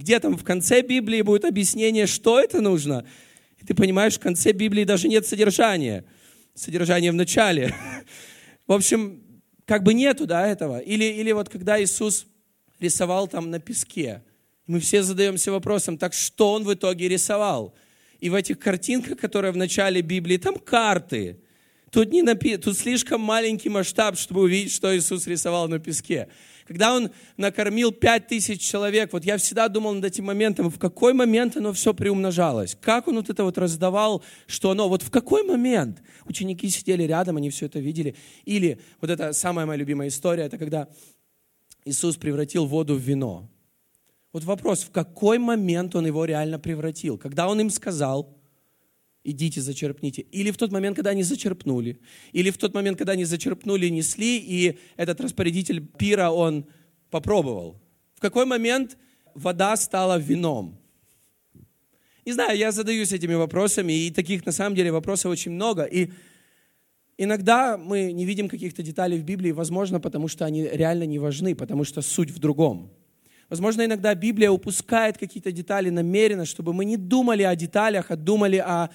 где 0.01 0.19
там 0.19 0.35
в 0.35 0.43
конце 0.43 0.81
Библии 0.81 1.21
будет 1.21 1.45
объяснение, 1.45 2.07
что 2.07 2.39
это 2.39 2.59
нужно. 2.59 3.05
И 3.59 3.65
ты 3.65 3.75
понимаешь, 3.75 4.15
в 4.15 4.19
конце 4.19 4.51
Библии 4.51 4.83
даже 4.83 5.07
нет 5.07 5.27
содержания. 5.27 6.05
Содержание 6.55 7.11
в 7.11 7.15
начале. 7.15 7.75
В 8.67 8.73
общем, 8.73 9.21
как 9.65 9.83
бы 9.83 9.93
нету 9.93 10.25
да, 10.25 10.47
этого. 10.47 10.79
Или, 10.79 11.05
или 11.05 11.31
вот 11.31 11.49
когда 11.49 11.81
Иисус 11.81 12.25
рисовал 12.79 13.27
там 13.27 13.51
на 13.51 13.59
песке, 13.59 14.23
мы 14.65 14.79
все 14.79 15.03
задаемся 15.03 15.51
вопросом, 15.51 15.97
так 15.97 16.13
что 16.13 16.53
он 16.53 16.63
в 16.63 16.73
итоге 16.73 17.07
рисовал? 17.07 17.75
И 18.19 18.29
в 18.29 18.33
этих 18.33 18.57
картинках, 18.57 19.19
которые 19.19 19.51
в 19.51 19.57
начале 19.57 20.01
Библии, 20.01 20.37
там 20.37 20.55
карты. 20.55 21.39
Тут, 21.91 22.11
не 22.11 22.23
напи... 22.23 22.57
Тут 22.57 22.77
слишком 22.77 23.21
маленький 23.21 23.69
масштаб, 23.69 24.17
чтобы 24.17 24.41
увидеть, 24.41 24.73
что 24.73 24.95
Иисус 24.97 25.27
рисовал 25.27 25.67
на 25.67 25.77
песке. 25.77 26.27
Когда 26.67 26.95
он 26.95 27.11
накормил 27.37 27.91
пять 27.91 28.27
тысяч 28.27 28.61
человек, 28.61 29.13
вот 29.13 29.25
я 29.25 29.37
всегда 29.37 29.67
думал 29.67 29.93
над 29.93 30.05
этим 30.05 30.25
моментом, 30.25 30.69
в 30.69 30.79
какой 30.79 31.13
момент 31.13 31.57
оно 31.57 31.73
все 31.73 31.93
приумножалось? 31.93 32.77
Как 32.79 33.07
он 33.07 33.15
вот 33.15 33.29
это 33.29 33.43
вот 33.43 33.57
раздавал, 33.57 34.23
что 34.47 34.71
оно, 34.71 34.89
вот 34.89 35.01
в 35.01 35.11
какой 35.11 35.43
момент? 35.43 36.01
Ученики 36.25 36.69
сидели 36.69 37.03
рядом, 37.03 37.37
они 37.37 37.49
все 37.49 37.65
это 37.65 37.79
видели. 37.79 38.15
Или 38.45 38.79
вот 38.99 39.09
это 39.09 39.33
самая 39.33 39.65
моя 39.65 39.77
любимая 39.77 40.09
история, 40.09 40.43
это 40.43 40.57
когда 40.57 40.87
Иисус 41.85 42.17
превратил 42.17 42.65
воду 42.65 42.95
в 42.95 42.99
вино. 42.99 43.49
Вот 44.33 44.43
вопрос, 44.43 44.83
в 44.83 44.91
какой 44.91 45.39
момент 45.39 45.95
он 45.95 46.05
его 46.05 46.23
реально 46.25 46.57
превратил? 46.59 47.17
Когда 47.17 47.47
он 47.47 47.59
им 47.59 47.69
сказал, 47.69 48.40
идите, 49.23 49.61
зачерпните. 49.61 50.21
Или 50.31 50.51
в 50.51 50.57
тот 50.57 50.71
момент, 50.71 50.95
когда 50.95 51.11
они 51.11 51.23
зачерпнули. 51.23 51.99
Или 52.31 52.49
в 52.49 52.57
тот 52.57 52.73
момент, 52.73 52.97
когда 52.97 53.13
они 53.13 53.25
зачерпнули, 53.25 53.87
несли, 53.89 54.37
и 54.37 54.77
этот 54.97 55.21
распорядитель 55.21 55.85
пира, 55.85 56.29
он 56.29 56.65
попробовал. 57.09 57.81
В 58.15 58.19
какой 58.19 58.45
момент 58.45 58.97
вода 59.33 59.75
стала 59.75 60.17
вином? 60.17 60.77
Не 62.25 62.33
знаю, 62.33 62.57
я 62.57 62.71
задаюсь 62.71 63.11
этими 63.11 63.33
вопросами, 63.33 63.93
и 63.93 64.11
таких 64.11 64.45
на 64.45 64.51
самом 64.51 64.75
деле 64.75 64.91
вопросов 64.91 65.31
очень 65.31 65.51
много. 65.51 65.83
И 65.83 66.11
иногда 67.17 67.77
мы 67.77 68.11
не 68.11 68.25
видим 68.25 68.47
каких-то 68.47 68.83
деталей 68.83 69.17
в 69.17 69.23
Библии, 69.23 69.51
возможно, 69.51 69.99
потому 69.99 70.27
что 70.27 70.45
они 70.45 70.67
реально 70.67 71.05
не 71.05 71.19
важны, 71.19 71.55
потому 71.55 71.83
что 71.83 72.01
суть 72.01 72.29
в 72.29 72.37
другом. 72.37 72.91
Возможно, 73.49 73.83
иногда 73.83 74.15
Библия 74.15 74.49
упускает 74.49 75.17
какие-то 75.17 75.51
детали 75.51 75.89
намеренно, 75.89 76.45
чтобы 76.45 76.73
мы 76.73 76.85
не 76.85 76.95
думали 76.95 77.43
о 77.43 77.55
деталях, 77.55 78.09
а 78.09 78.15
думали 78.15 78.57
о 78.57 78.89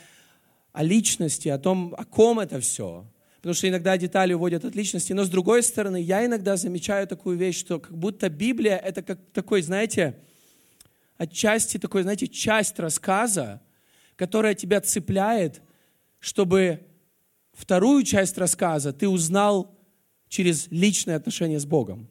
о 0.77 0.83
личности, 0.83 1.49
о 1.49 1.59
том, 1.59 1.95
о 1.97 2.05
ком 2.05 2.39
это 2.39 2.61
все. 2.61 3.07
Потому 3.37 3.55
что 3.55 3.67
иногда 3.67 3.97
детали 3.97 4.35
уводят 4.35 4.63
от 4.67 4.77
личности. 4.77 5.15
Но 5.15 5.25
с 5.25 5.31
другой 5.31 5.63
стороны, 5.63 6.03
я 6.03 6.27
иногда 6.27 6.59
замечаю 6.59 7.07
такую 7.07 7.39
вещь, 7.39 7.59
что 7.59 7.81
как 7.81 7.97
будто 7.97 8.29
Библия 8.29 8.77
это 8.77 9.03
как 9.03 9.19
такой, 9.33 9.63
знаете, 9.63 10.19
отчасти 11.17 11.79
такой, 11.79 12.03
знаете, 12.03 12.29
часть 12.29 12.79
рассказа, 12.79 13.63
которая 14.17 14.55
тебя 14.55 14.83
цепляет, 14.83 15.63
чтобы 16.19 16.81
вторую 17.55 18.03
часть 18.03 18.37
рассказа 18.37 18.93
ты 18.93 19.09
узнал 19.09 19.75
через 20.29 20.67
личные 20.71 21.17
отношения 21.17 21.59
с 21.59 21.65
Богом. 21.65 22.07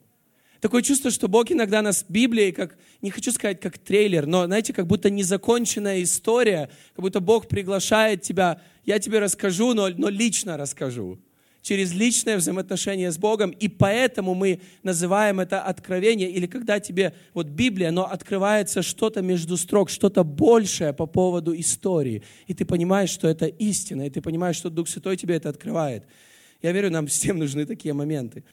Такое 0.60 0.82
чувство, 0.82 1.10
что 1.10 1.28
Бог 1.28 1.50
иногда 1.50 1.82
нас 1.82 2.04
Библией, 2.08 2.52
как, 2.52 2.76
не 3.02 3.10
хочу 3.10 3.32
сказать 3.32 3.60
как 3.60 3.78
трейлер, 3.78 4.26
но, 4.26 4.46
знаете, 4.46 4.72
как 4.72 4.86
будто 4.86 5.10
незаконченная 5.10 6.02
история, 6.02 6.70
как 6.94 7.02
будто 7.02 7.20
Бог 7.20 7.48
приглашает 7.48 8.22
тебя, 8.22 8.60
я 8.84 8.98
тебе 8.98 9.18
расскажу, 9.18 9.74
но, 9.74 9.88
но 9.88 10.08
лично 10.08 10.56
расскажу 10.56 11.18
через 11.66 11.92
личное 11.92 12.36
взаимоотношение 12.36 13.10
с 13.10 13.18
Богом, 13.18 13.50
и 13.50 13.66
поэтому 13.66 14.34
мы 14.34 14.60
называем 14.84 15.40
это 15.40 15.60
откровение, 15.60 16.30
или 16.30 16.46
когда 16.46 16.78
тебе, 16.78 17.12
вот 17.34 17.48
Библия, 17.48 17.90
но 17.90 18.08
открывается 18.08 18.82
что-то 18.82 19.20
между 19.20 19.56
строк, 19.56 19.90
что-то 19.90 20.22
большее 20.22 20.92
по 20.92 21.06
поводу 21.06 21.58
истории, 21.58 22.22
и 22.46 22.54
ты 22.54 22.64
понимаешь, 22.64 23.10
что 23.10 23.26
это 23.26 23.46
истина, 23.46 24.06
и 24.06 24.10
ты 24.10 24.20
понимаешь, 24.20 24.54
что 24.54 24.70
Дух 24.70 24.88
Святой 24.88 25.16
тебе 25.16 25.34
это 25.34 25.48
открывает. 25.48 26.04
Я 26.62 26.70
верю, 26.70 26.92
нам 26.92 27.08
всем 27.08 27.40
нужны 27.40 27.66
такие 27.66 27.94
моменты. 27.94 28.44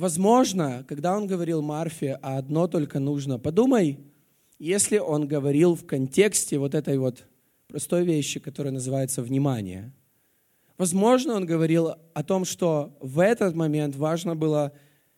Возможно, 0.00 0.84
когда 0.88 1.16
он 1.16 1.26
говорил 1.26 1.62
Марфе, 1.62 2.18
а 2.22 2.38
одно 2.38 2.66
только 2.66 2.98
нужно, 2.98 3.38
подумай, 3.38 4.00
если 4.58 4.98
он 4.98 5.28
говорил 5.28 5.74
в 5.74 5.86
контексте 5.86 6.58
вот 6.58 6.74
этой 6.74 6.98
вот 6.98 7.24
простой 7.68 8.04
вещи, 8.04 8.40
которая 8.40 8.72
называется 8.72 9.22
внимание– 9.22 9.92
Возможно, 10.80 11.34
он 11.34 11.44
говорил 11.44 11.96
о 12.14 12.22
том, 12.22 12.46
что 12.46 12.96
в 13.00 13.20
этот 13.20 13.54
момент 13.54 13.96
важно 13.96 14.34
было 14.34 14.72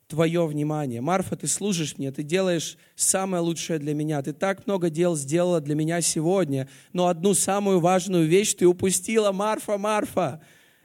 твое 0.08 0.44
внимание. 0.44 1.00
Марфа, 1.00 1.36
ты 1.36 1.46
служишь 1.46 1.98
мне, 1.98 2.10
ты 2.10 2.24
делаешь 2.24 2.76
самое 2.96 3.44
лучшее 3.44 3.78
для 3.78 3.94
меня. 3.94 4.20
Ты 4.22 4.32
так 4.32 4.66
много 4.66 4.90
дел 4.90 5.14
сделала 5.14 5.60
для 5.60 5.76
меня 5.76 6.00
сегодня, 6.00 6.68
но 6.92 7.06
одну 7.06 7.32
самую 7.34 7.78
важную 7.78 8.26
вещь 8.26 8.54
ты 8.54 8.66
упустила. 8.66 9.30
Марфа, 9.30 9.78
Марфа, 9.78 10.42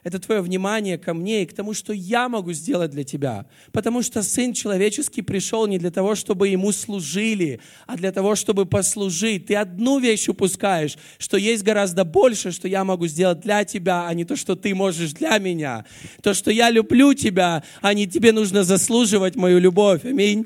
это 0.07 0.19
твое 0.19 0.39
внимание 0.39 0.97
ко 0.97 1.13
мне 1.13 1.43
и 1.43 1.45
к 1.45 1.53
тому, 1.53 1.73
что 1.73 1.91
я 1.91 2.29
могу 2.29 2.53
сделать 2.53 2.91
для 2.91 3.03
тебя. 3.03 3.45
Потому 3.73 4.01
что 4.01 4.23
Сын 4.23 4.53
Человеческий 4.53 5.21
пришел 5.21 5.67
не 5.67 5.77
для 5.77 5.91
того, 5.91 6.15
чтобы 6.15 6.47
Ему 6.47 6.71
служили, 6.71 7.59
а 7.87 7.97
для 7.97 8.13
того, 8.13 8.35
чтобы 8.35 8.65
послужить. 8.65 9.47
Ты 9.47 9.55
одну 9.55 9.99
вещь 9.99 10.29
упускаешь, 10.29 10.97
что 11.17 11.35
есть 11.35 11.61
гораздо 11.61 12.05
больше, 12.05 12.53
что 12.53 12.69
я 12.69 12.85
могу 12.85 13.07
сделать 13.07 13.41
для 13.41 13.65
тебя, 13.65 14.07
а 14.07 14.13
не 14.13 14.23
то, 14.23 14.37
что 14.37 14.55
ты 14.55 14.73
можешь 14.73 15.11
для 15.11 15.37
меня. 15.39 15.83
То, 16.21 16.33
что 16.33 16.51
я 16.51 16.69
люблю 16.69 17.13
тебя, 17.13 17.63
а 17.81 17.93
не 17.93 18.07
тебе 18.07 18.31
нужно 18.31 18.63
заслуживать 18.63 19.35
мою 19.35 19.59
любовь. 19.59 20.05
Аминь. 20.05 20.45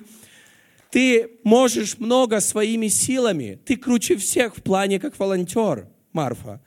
Ты 0.90 1.30
можешь 1.44 2.00
много 2.00 2.40
своими 2.40 2.88
силами. 2.88 3.60
Ты 3.64 3.78
круче 3.78 4.18
всех 4.18 4.56
в 4.58 4.64
плане 4.64 5.00
как 5.00 5.20
волонтер, 5.20 5.88
Марфа. 6.14 6.62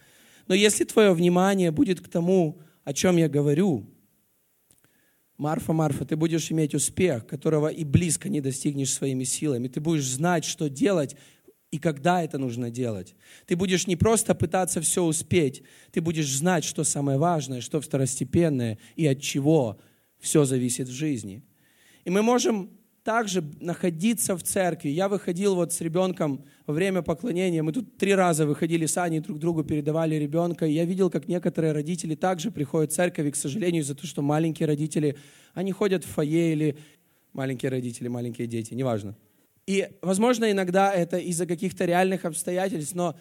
Но 0.47 0.55
если 0.55 0.85
твое 0.85 1.13
внимание 1.13 1.73
будет 1.73 2.01
к 2.01 2.09
тому, 2.09 2.61
о 2.85 2.93
чем 2.93 3.17
я 3.17 3.29
говорю. 3.29 3.91
Марфа, 5.37 5.73
Марфа, 5.73 6.05
ты 6.05 6.17
будешь 6.17 6.53
иметь 6.53 6.75
успех, 6.75 7.27
которого 7.27 7.69
и 7.69 7.83
близко 7.83 8.29
не 8.29 8.41
достигнешь 8.41 8.93
своими 8.93 9.25
силами. 9.25 9.69
Ты 9.69 9.81
будешь 9.81 10.07
знать, 10.07 10.45
что 10.45 10.69
делать 10.69 11.17
и 11.73 11.79
когда 11.79 12.23
это 12.23 12.39
нужно 12.39 12.71
делать. 12.71 13.17
Ты 13.47 13.57
будешь 13.57 13.89
не 13.89 13.97
просто 13.97 14.37
пытаться 14.37 14.81
все 14.81 15.03
успеть, 15.03 15.65
ты 15.91 16.01
будешь 16.01 16.33
знать, 16.33 16.63
что 16.63 16.85
самое 16.85 17.19
важное, 17.19 17.61
что 17.61 17.81
второстепенное 17.81 18.79
и 18.95 19.09
от 19.09 19.21
чего 19.21 19.81
все 20.21 20.45
зависит 20.45 20.87
в 20.87 20.93
жизни. 20.93 21.43
И 22.05 22.11
мы 22.11 22.23
можем 22.23 22.71
также 23.05 23.45
находиться 23.61 24.35
в 24.35 24.43
церкви. 24.43 24.89
Я 24.89 25.09
выходил 25.09 25.55
вот 25.55 25.75
с 25.75 25.81
ребенком 25.83 26.43
во 26.67 26.73
время 26.73 27.03
поклонения. 27.03 27.63
Мы 27.63 27.73
тут 27.73 27.99
три 27.99 28.15
раза 28.15 28.47
выходили 28.47 28.87
с 28.87 28.97
Аней, 28.97 29.21
друг 29.21 29.39
другу 29.39 29.63
передавали 29.63 30.15
ребенка. 30.15 30.67
И 30.67 30.73
я 30.73 30.87
видел, 30.87 31.11
как 31.11 31.29
некоторые 31.29 31.73
родители 31.73 32.15
также 32.15 32.51
приходят 32.51 32.93
в 32.93 32.95
церковь, 32.95 33.27
и, 33.27 33.31
к 33.31 33.37
сожалению, 33.37 33.83
из-за 33.83 33.95
того, 33.95 34.07
что 34.07 34.23
маленькие 34.23 34.67
родители, 34.67 35.19
они 35.53 35.71
ходят 35.73 36.03
в 36.03 36.09
фойе 36.09 36.53
или 36.53 36.79
маленькие 37.35 37.71
родители, 37.71 38.09
маленькие 38.09 38.47
дети, 38.47 38.73
неважно. 38.73 39.15
И, 39.67 39.87
возможно, 40.01 40.51
иногда 40.51 40.93
это 40.93 41.19
из-за 41.19 41.47
каких-то 41.47 41.85
реальных 41.85 42.25
обстоятельств, 42.25 42.95
но, 42.95 43.17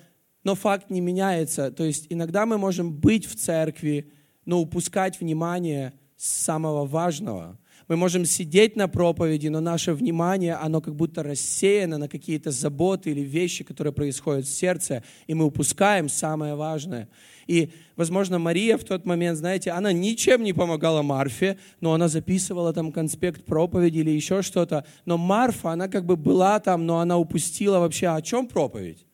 но 0.46 0.56
факт 0.56 0.90
не 0.90 1.02
меняется. 1.02 1.72
То 1.72 1.84
есть 1.84 2.08
иногда 2.10 2.46
мы 2.46 2.58
можем 2.58 2.94
быть 2.94 3.26
в 3.26 3.36
церкви, 3.36 4.10
но 4.46 4.62
упускать 4.62 5.20
внимание 5.20 5.94
самого 6.16 6.86
важного– 6.86 7.60
мы 7.88 7.96
можем 7.96 8.26
сидеть 8.26 8.76
на 8.76 8.88
проповеди, 8.88 9.48
но 9.48 9.60
наше 9.60 9.94
внимание, 9.94 10.56
оно 10.56 10.82
как 10.82 10.96
будто 10.96 11.24
рассеяно 11.24 11.98
на 11.98 12.08
какие-то 12.08 12.52
заботы 12.52 13.12
или 13.12 13.22
вещи, 13.22 13.64
которые 13.64 13.94
происходят 13.94 14.46
в 14.46 14.50
сердце, 14.50 15.04
и 15.28 15.34
мы 15.34 15.46
упускаем 15.46 16.10
самое 16.10 16.56
важное. 16.56 17.10
И, 17.48 17.72
возможно, 17.96 18.40
Мария 18.40 18.78
в 18.78 18.84
тот 18.84 19.06
момент, 19.06 19.38
знаете, 19.38 19.72
она 19.72 19.92
ничем 19.92 20.44
не 20.44 20.54
помогала 20.54 21.02
Марфе, 21.02 21.58
но 21.82 21.94
она 21.94 22.08
записывала 22.08 22.74
там 22.74 22.92
конспект 22.92 23.46
проповеди 23.46 24.00
или 24.00 24.12
еще 24.12 24.42
что-то. 24.42 24.86
Но 25.06 25.18
Марфа, 25.18 25.72
она 25.72 25.88
как 25.88 26.06
бы 26.06 26.16
была 26.16 26.60
там, 26.60 26.86
но 26.86 27.00
она 27.00 27.18
упустила 27.18 27.80
вообще, 27.80 28.08
о 28.08 28.22
чем 28.22 28.48
проповедь. 28.48 29.06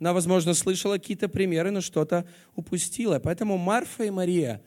Она, 0.00 0.12
возможно, 0.12 0.54
слышала 0.54 0.94
какие-то 0.94 1.28
примеры, 1.28 1.70
но 1.70 1.80
что-то 1.80 2.26
упустила. 2.54 3.18
Поэтому 3.18 3.58
Марфа 3.58 4.04
и 4.04 4.10
Мария, 4.10 4.62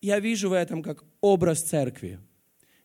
я 0.00 0.20
вижу 0.20 0.50
в 0.50 0.52
этом 0.52 0.82
как 0.82 1.04
образ 1.20 1.62
церкви. 1.62 2.20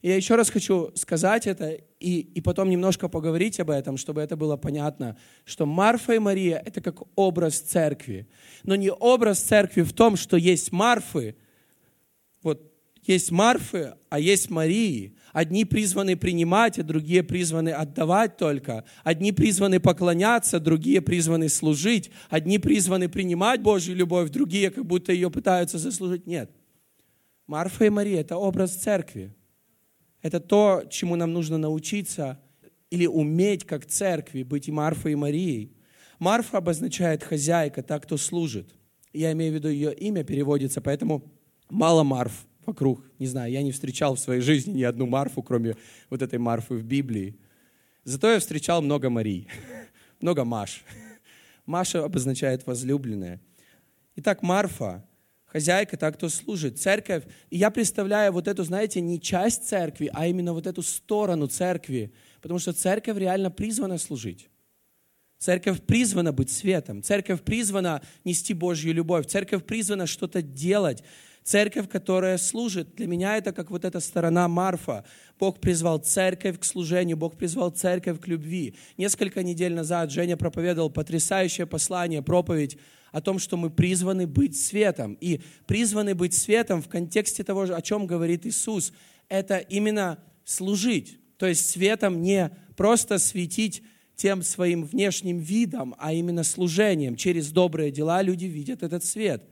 Я 0.01 0.15
еще 0.15 0.35
раз 0.35 0.49
хочу 0.49 0.91
сказать 0.95 1.45
это 1.45 1.77
и, 1.99 2.19
и 2.21 2.41
потом 2.41 2.69
немножко 2.69 3.07
поговорить 3.07 3.59
об 3.59 3.69
этом, 3.69 3.97
чтобы 3.97 4.21
это 4.21 4.35
было 4.35 4.57
понятно, 4.57 5.15
что 5.45 5.67
Марфа 5.67 6.13
и 6.13 6.19
Мария– 6.19 6.61
это 6.65 6.81
как 6.81 7.03
образ 7.15 7.59
церкви. 7.59 8.27
Но 8.63 8.75
не 8.75 8.91
образ 8.91 9.39
церкви 9.41 9.83
в 9.83 9.93
том, 9.93 10.15
что 10.15 10.37
есть 10.37 10.71
Марфы, 10.71 11.35
вот 12.41 12.71
есть 13.03 13.29
Марфы, 13.31 13.93
а 14.09 14.19
есть 14.19 14.49
Марии. 14.49 15.15
Одни 15.33 15.65
призваны 15.65 16.15
принимать, 16.15 16.79
а 16.79 16.83
другие 16.83 17.23
призваны 17.23 17.69
отдавать 17.69 18.37
только. 18.37 18.83
Одни 19.03 19.31
призваны 19.31 19.79
поклоняться, 19.79 20.59
другие 20.59 21.01
призваны 21.01 21.49
служить. 21.49 22.11
Одни 22.29 22.57
призваны 22.57 23.07
принимать 23.07 23.61
Божью 23.61 23.95
любовь, 23.95 24.29
другие 24.31 24.71
как 24.71 24.85
будто 24.85 25.13
ее 25.13 25.29
пытаются 25.29 25.77
заслужить. 25.77 26.25
Нет. 26.25 26.51
Марфа 27.45 27.85
и 27.85 27.89
Мария– 27.89 28.21
это 28.21 28.37
образ 28.37 28.75
церкви. 28.75 29.33
Это 30.21 30.39
то, 30.39 30.83
чему 30.89 31.15
нам 31.15 31.33
нужно 31.33 31.57
научиться 31.57 32.39
или 32.89 33.07
уметь, 33.07 33.65
как 33.65 33.85
церкви, 33.85 34.43
быть 34.43 34.67
и 34.67 34.71
Марфой, 34.71 35.13
и 35.13 35.15
Марией. 35.15 35.75
Марфа 36.19 36.57
обозначает 36.57 37.23
хозяйка, 37.23 37.81
та, 37.81 37.99
кто 37.99 38.17
служит. 38.17 38.75
Я 39.13 39.31
имею 39.31 39.53
в 39.53 39.55
виду, 39.55 39.69
ее 39.69 39.93
имя 39.93 40.23
переводится, 40.23 40.81
поэтому 40.81 41.23
мало 41.69 42.03
Марф 42.03 42.45
вокруг. 42.65 43.03
Не 43.17 43.27
знаю, 43.27 43.51
я 43.51 43.63
не 43.63 43.71
встречал 43.71 44.15
в 44.15 44.19
своей 44.19 44.41
жизни 44.41 44.79
ни 44.79 44.83
одну 44.83 45.07
Марфу, 45.07 45.41
кроме 45.41 45.75
вот 46.09 46.21
этой 46.21 46.37
Марфы 46.37 46.75
в 46.75 46.83
Библии. 46.83 47.39
Зато 48.03 48.31
я 48.31 48.39
встречал 48.39 48.81
много 48.81 49.09
Марий, 49.09 49.47
много 50.21 50.43
Маш. 50.43 50.83
Маша 51.65 52.03
обозначает 52.03 52.65
возлюбленная. 52.67 53.41
Итак, 54.15 54.43
Марфа 54.43 55.03
хозяйка, 55.51 55.97
так 55.97 56.15
кто 56.15 56.29
служит. 56.29 56.79
Церковь, 56.79 57.23
и 57.49 57.57
я 57.57 57.69
представляю 57.71 58.31
вот 58.31 58.47
эту, 58.47 58.63
знаете, 58.63 59.01
не 59.01 59.19
часть 59.19 59.67
церкви, 59.67 60.09
а 60.13 60.27
именно 60.27 60.53
вот 60.53 60.65
эту 60.65 60.81
сторону 60.81 61.47
церкви, 61.47 62.13
потому 62.41 62.59
что 62.59 62.71
церковь 62.73 63.17
реально 63.17 63.51
призвана 63.51 63.97
служить. 63.97 64.49
Церковь 65.39 65.81
призвана 65.81 66.31
быть 66.31 66.51
светом. 66.51 67.01
Церковь 67.01 67.41
призвана 67.41 68.01
нести 68.23 68.53
Божью 68.53 68.93
любовь. 68.93 69.25
Церковь 69.25 69.65
призвана 69.65 70.05
что-то 70.05 70.41
делать. 70.41 71.03
Церковь, 71.43 71.89
которая 71.89 72.37
служит. 72.37 72.95
Для 72.95 73.07
меня 73.07 73.37
это 73.37 73.51
как 73.51 73.71
вот 73.71 73.83
эта 73.83 73.99
сторона 73.99 74.47
Марфа. 74.47 75.03
Бог 75.39 75.59
призвал 75.59 75.97
церковь 75.97 76.59
к 76.59 76.63
служению, 76.63 77.17
Бог 77.17 77.35
призвал 77.35 77.71
церковь 77.71 78.19
к 78.19 78.27
любви. 78.27 78.75
Несколько 78.97 79.41
недель 79.41 79.73
назад 79.73 80.11
Женя 80.11 80.37
проповедовал 80.37 80.91
потрясающее 80.91 81.65
послание, 81.65 82.21
проповедь 82.21 82.77
о 83.11 83.21
том, 83.21 83.39
что 83.39 83.57
мы 83.57 83.69
призваны 83.69 84.27
быть 84.27 84.57
светом. 84.57 85.17
И 85.19 85.41
призваны 85.65 86.15
быть 86.15 86.33
светом 86.33 86.81
в 86.81 86.87
контексте 86.87 87.43
того, 87.43 87.63
о 87.63 87.81
чем 87.81 88.05
говорит 88.05 88.45
Иисус, 88.45 88.93
это 89.27 89.57
именно 89.57 90.19
служить. 90.45 91.17
То 91.37 91.47
есть 91.47 91.69
светом 91.69 92.21
не 92.21 92.51
просто 92.77 93.17
светить 93.17 93.83
тем 94.15 94.43
своим 94.43 94.83
внешним 94.83 95.39
видом, 95.39 95.95
а 95.97 96.13
именно 96.13 96.43
служением. 96.43 97.15
Через 97.15 97.49
добрые 97.51 97.91
дела 97.91 98.21
люди 98.21 98.45
видят 98.45 98.83
этот 98.83 99.03
свет. 99.03 99.43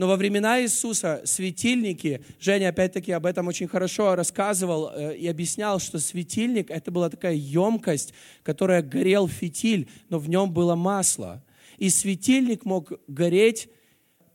Но 0.00 0.06
во 0.06 0.16
времена 0.16 0.62
Иисуса 0.62 1.20
светильники, 1.26 2.24
Женя 2.40 2.70
опять-таки 2.70 3.12
об 3.12 3.26
этом 3.26 3.48
очень 3.48 3.68
хорошо 3.68 4.14
рассказывал 4.14 4.90
э, 4.94 5.18
и 5.18 5.28
объяснял, 5.28 5.78
что 5.78 5.98
светильник 5.98 6.70
это 6.70 6.90
была 6.90 7.10
такая 7.10 7.34
емкость, 7.34 8.14
которая 8.42 8.80
горел 8.80 9.28
фитиль, 9.28 9.90
но 10.08 10.18
в 10.18 10.26
нем 10.26 10.54
было 10.54 10.74
масло. 10.74 11.44
И 11.76 11.90
светильник 11.90 12.64
мог 12.64 12.94
гореть 13.08 13.68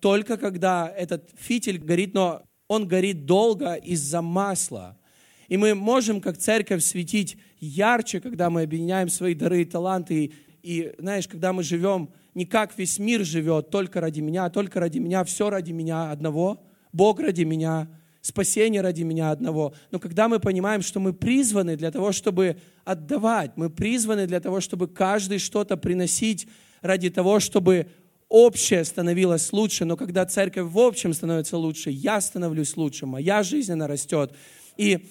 только 0.01 0.37
когда 0.37 0.87
этот 0.95 1.31
фитиль 1.35 1.79
горит, 1.79 2.13
но 2.13 2.43
он 2.67 2.87
горит 2.87 3.25
долго 3.25 3.73
из-за 3.73 4.21
масла. 4.21 4.99
И 5.47 5.57
мы 5.57 5.73
можем, 5.73 6.21
как 6.21 6.37
церковь, 6.37 6.83
светить 6.83 7.37
ярче, 7.59 8.19
когда 8.19 8.51
мы 8.51 8.61
объединяем 8.61 9.09
свои 9.09 9.33
дары 9.33 9.63
и 9.63 9.65
таланты. 9.65 10.25
И, 10.25 10.33
и 10.61 10.93
знаешь, 10.99 11.27
когда 11.27 11.53
мы 11.53 11.63
живем 11.63 12.11
не 12.35 12.45
как 12.45 12.77
весь 12.77 12.99
мир 12.99 13.23
живет, 13.23 13.69
только 13.69 14.01
ради 14.01 14.19
меня, 14.19 14.49
только 14.49 14.79
ради 14.79 14.99
меня, 14.99 15.23
все 15.23 15.49
ради 15.49 15.71
меня 15.71 16.11
одного, 16.11 16.61
Бог 16.91 17.19
ради 17.19 17.43
меня, 17.43 17.87
спасение 18.21 18.81
ради 18.81 19.03
меня 19.03 19.31
одного. 19.31 19.73
Но 19.91 19.99
когда 19.99 20.27
мы 20.27 20.39
понимаем, 20.39 20.81
что 20.81 20.99
мы 20.99 21.13
призваны 21.13 21.77
для 21.77 21.91
того, 21.91 22.11
чтобы 22.11 22.57
отдавать, 22.83 23.51
мы 23.55 23.69
призваны 23.69 24.27
для 24.27 24.39
того, 24.39 24.59
чтобы 24.59 24.87
каждый 24.87 25.39
что-то 25.39 25.77
приносить 25.77 26.47
ради 26.81 27.09
того, 27.09 27.39
чтобы 27.39 27.87
общее 28.27 28.83
становилось 28.83 29.53
лучше, 29.53 29.85
но 29.85 29.95
когда 29.95 30.25
церковь 30.25 30.69
в 30.69 30.79
общем 30.79 31.13
становится 31.13 31.57
лучше, 31.57 31.89
я 31.89 32.19
становлюсь 32.19 32.75
лучше, 32.75 33.05
моя 33.05 33.43
жизнь, 33.43 33.71
она 33.71 33.87
растет. 33.87 34.33
И 34.75 35.09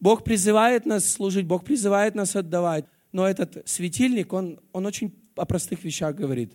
Бог 0.00 0.24
призывает 0.24 0.84
нас 0.84 1.08
служить, 1.08 1.46
Бог 1.46 1.64
призывает 1.64 2.14
нас 2.14 2.36
отдавать. 2.36 2.84
Но 3.12 3.26
этот 3.26 3.66
светильник, 3.66 4.32
он, 4.32 4.60
он 4.72 4.84
очень 4.84 5.12
о 5.38 5.44
простых 5.44 5.84
вещах 5.84 6.14
говорит, 6.14 6.52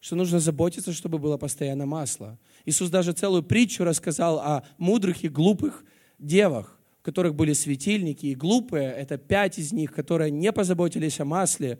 что 0.00 0.16
нужно 0.16 0.40
заботиться, 0.40 0.92
чтобы 0.92 1.18
было 1.18 1.36
постоянно 1.36 1.86
масло. 1.86 2.38
Иисус 2.64 2.90
даже 2.90 3.12
целую 3.12 3.42
притчу 3.42 3.84
рассказал 3.84 4.38
о 4.40 4.64
мудрых 4.78 5.24
и 5.24 5.28
глупых 5.28 5.84
девах, 6.18 6.78
у 7.00 7.04
которых 7.04 7.34
были 7.34 7.52
светильники, 7.52 8.26
и 8.26 8.34
глупые, 8.34 8.90
это 8.90 9.16
пять 9.16 9.58
из 9.58 9.72
них, 9.72 9.92
которые 9.92 10.30
не 10.30 10.52
позаботились 10.52 11.20
о 11.20 11.24
масле, 11.24 11.78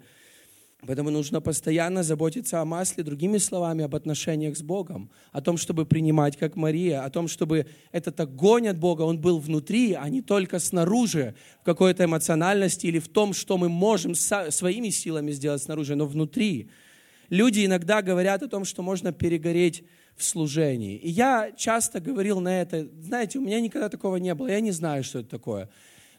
Поэтому 0.85 1.11
нужно 1.11 1.41
постоянно 1.41 2.03
заботиться 2.03 2.61
о 2.61 2.65
масле, 2.65 3.05
другими 3.05 3.39
словами, 3.39 3.85
об 3.85 3.95
отношениях 3.95 4.57
с 4.57 4.63
Богом, 4.63 5.11
о 5.31 5.41
том, 5.41 5.57
чтобы 5.57 5.87
принимать 5.87 6.37
как 6.37 6.57
Мария, 6.57 7.05
о 7.05 7.11
том, 7.11 7.29
чтобы 7.29 7.67
этот 7.93 8.19
огонь 8.19 8.67
от 8.67 8.79
Бога, 8.79 9.03
он 9.03 9.21
был 9.21 9.39
внутри, 9.39 9.93
а 9.93 10.09
не 10.09 10.23
только 10.23 10.59
снаружи, 10.59 11.37
в 11.61 11.65
какой-то 11.65 12.05
эмоциональности 12.05 12.89
или 12.89 12.99
в 12.99 13.07
том, 13.07 13.33
что 13.33 13.59
мы 13.59 13.69
можем 13.69 14.17
своими 14.17 14.89
силами 14.89 15.31
сделать 15.31 15.63
снаружи, 15.63 15.95
но 15.95 16.05
внутри. 16.05 16.69
Люди 17.29 17.65
иногда 17.65 18.03
говорят 18.03 18.43
о 18.43 18.49
том, 18.49 18.65
что 18.65 18.83
можно 18.83 19.13
перегореть 19.13 19.85
в 20.17 20.25
служении. 20.25 20.97
И 20.97 21.09
я 21.09 21.53
часто 21.57 22.01
говорил 22.01 22.41
на 22.41 22.61
это, 22.61 22.89
знаете, 23.01 23.39
у 23.39 23.43
меня 23.43 23.61
никогда 23.61 23.89
такого 23.89 24.17
не 24.17 24.35
было, 24.35 24.49
я 24.49 24.59
не 24.61 24.73
знаю, 24.73 25.05
что 25.05 25.21
это 25.21 25.29
такое. 25.29 25.71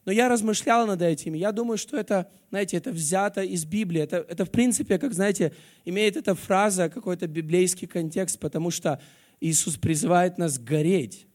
Но 0.06 0.12
я 0.12 0.28
размышлял 0.28 0.86
над 0.86 1.02
этим. 1.02 1.34
Я 1.34 1.52
думаю, 1.52 1.78
что 1.78 1.98
это, 1.98 2.30
знаете, 2.50 2.78
это 2.78 2.92
взято 2.92 3.42
из 3.42 3.66
Библии. 3.66 4.02
Это, 4.02 4.18
это 4.18 4.46
в 4.46 4.52
принципе, 4.52 5.00
как, 5.00 5.14
знаете, 5.14 5.54
имеет 5.86 6.18
эта 6.18 6.36
фраза 6.36 6.90
какой-то 6.90 7.28
библейский 7.28 7.88
контекст, 7.88 8.40
потому 8.40 8.70
что 8.70 9.02
Иисус 9.40 9.78
призывает 9.78 10.38
нас 10.38 10.60
гореть. 10.60 11.28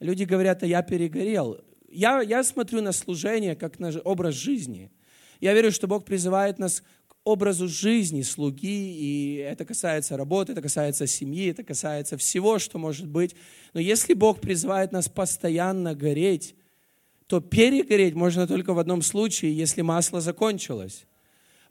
Люди 0.00 0.24
говорят, 0.24 0.62
а 0.62 0.66
я 0.66 0.82
перегорел. 0.82 1.60
Я, 1.88 2.20
я 2.20 2.44
смотрю 2.44 2.82
на 2.82 2.92
служение 2.92 3.56
как 3.56 3.78
на 3.78 3.90
образ 4.04 4.34
жизни. 4.34 4.90
Я 5.40 5.54
верю, 5.54 5.72
что 5.72 5.86
Бог 5.86 6.04
призывает 6.04 6.58
нас 6.58 6.82
к 7.08 7.14
образу 7.24 7.68
жизни 7.68 8.22
слуги, 8.22 8.98
и 8.98 9.36
это 9.36 9.64
касается 9.64 10.16
работы, 10.16 10.52
это 10.52 10.60
касается 10.60 11.06
семьи, 11.06 11.50
это 11.50 11.62
касается 11.62 12.18
всего, 12.18 12.58
что 12.58 12.78
может 12.78 13.08
быть. 13.08 13.34
Но 13.72 13.80
если 13.80 14.12
Бог 14.12 14.40
призывает 14.40 14.92
нас 14.92 15.08
постоянно 15.08 15.94
гореть, 15.94 16.54
то 17.26 17.40
перегореть 17.40 18.14
можно 18.14 18.46
только 18.46 18.74
в 18.74 18.78
одном 18.78 19.02
случае, 19.02 19.56
если 19.56 19.82
масло 19.82 20.20
закончилось. 20.20 21.06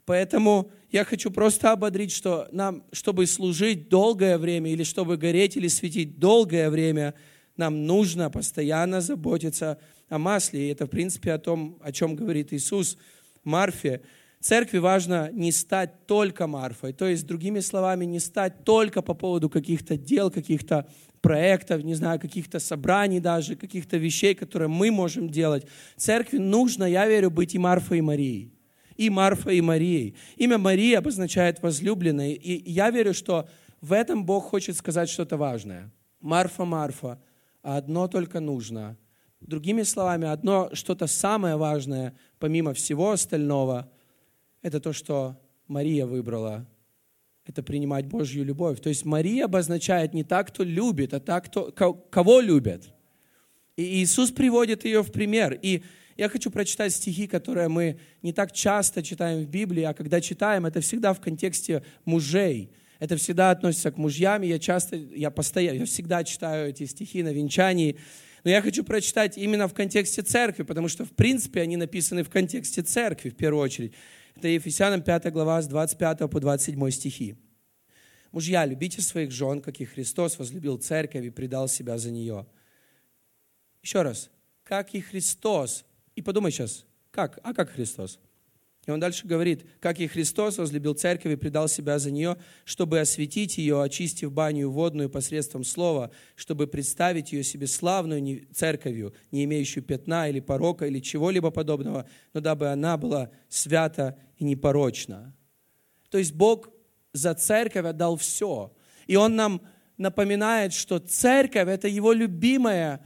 Поэтому 0.04 0.70
я 0.90 1.04
хочу 1.04 1.30
просто 1.30 1.72
ободрить, 1.72 2.12
что 2.12 2.48
нам, 2.52 2.84
чтобы 2.92 3.26
служить 3.26 3.88
долгое 3.88 4.36
время, 4.36 4.70
или 4.70 4.82
чтобы 4.82 5.16
гореть, 5.16 5.56
или 5.56 5.68
светить 5.68 6.18
долгое 6.18 6.68
время, 6.70 7.14
нам 7.56 7.86
нужно 7.86 8.30
постоянно 8.30 9.00
заботиться 9.00 9.78
о 10.08 10.18
масле. 10.18 10.66
И 10.66 10.72
это, 10.72 10.86
в 10.86 10.90
принципе, 10.90 11.32
о 11.32 11.38
том, 11.38 11.78
о 11.82 11.92
чем 11.92 12.16
говорит 12.16 12.52
Иисус 12.52 12.98
Марфе. 13.44 14.02
Церкви 14.44 14.76
важно 14.76 15.30
не 15.32 15.50
стать 15.52 16.06
только 16.06 16.46
Марфой, 16.46 16.92
то 16.92 17.06
есть, 17.06 17.26
другими 17.26 17.60
словами, 17.60 18.04
не 18.04 18.20
стать 18.20 18.62
только 18.62 19.00
по 19.00 19.14
поводу 19.14 19.48
каких-то 19.48 19.96
дел, 19.96 20.30
каких-то 20.30 20.86
проектов, 21.22 21.82
не 21.82 21.94
знаю, 21.94 22.20
каких-то 22.20 22.58
собраний 22.58 23.20
даже, 23.20 23.56
каких-то 23.56 23.96
вещей, 23.96 24.34
которые 24.34 24.68
мы 24.68 24.90
можем 24.90 25.30
делать. 25.30 25.66
Церкви 25.96 26.36
нужно, 26.36 26.84
я 26.84 27.06
верю, 27.06 27.30
быть 27.30 27.54
и 27.54 27.58
Марфой, 27.58 27.98
и 27.98 28.02
Марией. 28.02 28.52
И 28.96 29.08
Марфа, 29.08 29.48
и 29.48 29.62
Марией. 29.62 30.14
Имя 30.36 30.58
Мария 30.58 30.98
обозначает 30.98 31.62
возлюбленная. 31.62 32.32
И 32.32 32.70
я 32.70 32.90
верю, 32.90 33.14
что 33.14 33.48
в 33.80 33.94
этом 33.94 34.26
Бог 34.26 34.44
хочет 34.44 34.76
сказать 34.76 35.08
что-то 35.08 35.38
важное. 35.38 35.90
Марфа, 36.20 36.66
Марфа, 36.66 37.18
одно 37.62 38.08
только 38.08 38.40
нужно. 38.40 38.98
Другими 39.40 39.84
словами, 39.84 40.28
одно 40.28 40.68
что-то 40.74 41.06
самое 41.06 41.56
важное, 41.56 42.12
помимо 42.38 42.74
всего 42.74 43.10
остального, 43.12 43.90
это 44.64 44.80
то, 44.80 44.94
что 44.94 45.38
Мария 45.68 46.06
выбрала 46.06 46.66
это 47.46 47.62
принимать 47.62 48.06
Божью 48.06 48.44
любовь. 48.44 48.80
То 48.80 48.88
есть 48.88 49.04
Мария 49.04 49.44
обозначает 49.44 50.14
не 50.14 50.24
так, 50.24 50.48
кто 50.48 50.64
любит, 50.64 51.12
а 51.12 51.20
так, 51.20 51.46
кто, 51.46 51.70
кого 51.70 52.40
любят. 52.40 52.88
И 53.76 54.02
Иисус 54.02 54.30
приводит 54.30 54.86
ее 54.86 55.02
в 55.02 55.12
пример. 55.12 55.58
И 55.60 55.82
я 56.16 56.30
хочу 56.30 56.50
прочитать 56.50 56.94
стихи, 56.94 57.26
которые 57.26 57.68
мы 57.68 57.98
не 58.22 58.32
так 58.32 58.52
часто 58.52 59.02
читаем 59.02 59.44
в 59.44 59.50
Библии, 59.50 59.82
а 59.82 59.92
когда 59.92 60.22
читаем, 60.22 60.64
это 60.64 60.80
всегда 60.80 61.12
в 61.12 61.20
контексте 61.20 61.84
мужей. 62.06 62.70
Это 63.00 63.18
всегда 63.18 63.50
относится 63.50 63.92
к 63.92 63.98
мужьям, 63.98 64.40
я 64.40 64.58
часто, 64.58 64.96
я 64.96 65.30
постоянно, 65.30 65.80
я 65.80 65.84
всегда 65.84 66.24
читаю 66.24 66.70
эти 66.70 66.86
стихи 66.86 67.22
на 67.22 67.34
венчании. 67.34 67.98
Но 68.44 68.50
я 68.50 68.62
хочу 68.62 68.82
прочитать 68.82 69.36
именно 69.36 69.68
в 69.68 69.74
контексте 69.74 70.22
церкви, 70.22 70.62
потому 70.62 70.88
что, 70.88 71.04
в 71.04 71.10
принципе, 71.10 71.60
они 71.60 71.76
написаны 71.76 72.22
в 72.22 72.30
контексте 72.30 72.80
церкви, 72.80 73.28
в 73.28 73.36
первую 73.36 73.62
очередь. 73.62 73.92
Это 74.44 74.50
Ефесянам 74.50 75.00
5 75.00 75.32
глава 75.32 75.62
с 75.62 75.66
25 75.66 76.28
по 76.30 76.38
27 76.38 76.90
стихи. 76.90 77.34
Мужья, 78.30 78.66
любите 78.66 79.00
своих 79.00 79.30
жен, 79.30 79.62
как 79.62 79.80
и 79.80 79.86
Христос 79.86 80.38
возлюбил 80.38 80.76
церковь 80.76 81.24
и 81.24 81.30
предал 81.30 81.66
себя 81.66 81.96
за 81.96 82.10
нее. 82.10 82.46
Еще 83.82 84.02
раз. 84.02 84.28
Как 84.62 84.94
и 84.94 85.00
Христос. 85.00 85.86
И 86.14 86.20
подумай 86.20 86.52
сейчас, 86.52 86.84
как? 87.10 87.38
А 87.42 87.54
как 87.54 87.70
Христос? 87.70 88.18
И 88.86 88.90
он 88.90 89.00
дальше 89.00 89.26
говорит, 89.26 89.64
как 89.80 89.98
и 89.98 90.06
Христос 90.06 90.58
возлюбил 90.58 90.94
церковь 90.94 91.32
и 91.32 91.36
предал 91.36 91.68
себя 91.68 91.98
за 91.98 92.10
нее, 92.10 92.36
чтобы 92.64 93.00
осветить 93.00 93.56
ее, 93.56 93.82
очистив 93.82 94.32
баню 94.32 94.70
водную 94.70 95.08
посредством 95.08 95.64
слова, 95.64 96.10
чтобы 96.36 96.66
представить 96.66 97.32
ее 97.32 97.42
себе 97.44 97.66
славную 97.66 98.46
церковью, 98.52 99.14
не 99.30 99.44
имеющую 99.44 99.82
пятна 99.82 100.28
или 100.28 100.40
порока 100.40 100.86
или 100.86 101.00
чего-либо 101.00 101.50
подобного, 101.50 102.06
но 102.34 102.40
дабы 102.40 102.68
она 102.68 102.96
была 102.98 103.30
свята 103.48 104.18
и 104.36 104.44
непорочна. 104.44 105.34
То 106.10 106.18
есть 106.18 106.32
Бог 106.32 106.68
за 107.12 107.34
церковь 107.34 107.86
отдал 107.86 108.16
все. 108.16 108.74
И 109.06 109.16
Он 109.16 109.34
нам 109.34 109.62
напоминает, 109.96 110.72
что 110.72 110.98
церковь– 110.98 111.68
это 111.68 111.88
Его 111.88 112.12
любимая. 112.12 113.00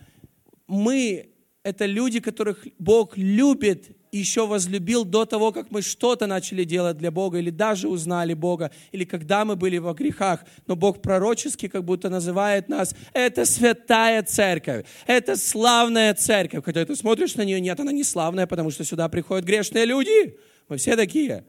Мы– 0.66 1.34
это 1.62 1.86
люди, 1.86 2.20
которых 2.20 2.66
Бог 2.78 3.16
любит 3.16 3.96
еще 4.12 4.46
возлюбил 4.46 5.04
до 5.04 5.24
того, 5.24 5.52
как 5.52 5.70
мы 5.70 5.82
что-то 5.82 6.26
начали 6.26 6.64
делать 6.64 6.96
для 6.96 7.10
Бога, 7.10 7.38
или 7.38 7.50
даже 7.50 7.88
узнали 7.88 8.34
Бога, 8.34 8.70
или 8.92 9.04
когда 9.04 9.44
мы 9.44 9.56
были 9.56 9.78
во 9.78 9.94
грехах. 9.94 10.44
Но 10.66 10.76
Бог 10.76 11.02
пророчески 11.02 11.68
как 11.68 11.84
будто 11.84 12.08
называет 12.08 12.68
нас, 12.68 12.94
это 13.12 13.44
святая 13.44 14.22
церковь, 14.22 14.86
это 15.06 15.36
славная 15.36 16.14
церковь. 16.14 16.64
Когда 16.64 16.84
ты 16.84 16.96
смотришь 16.96 17.34
на 17.36 17.42
нее, 17.42 17.60
нет, 17.60 17.78
она 17.80 17.92
не 17.92 18.04
славная, 18.04 18.46
потому 18.46 18.70
что 18.70 18.84
сюда 18.84 19.08
приходят 19.08 19.44
грешные 19.44 19.84
люди. 19.84 20.38
Мы 20.68 20.76
все 20.76 20.96
такие. 20.96 21.44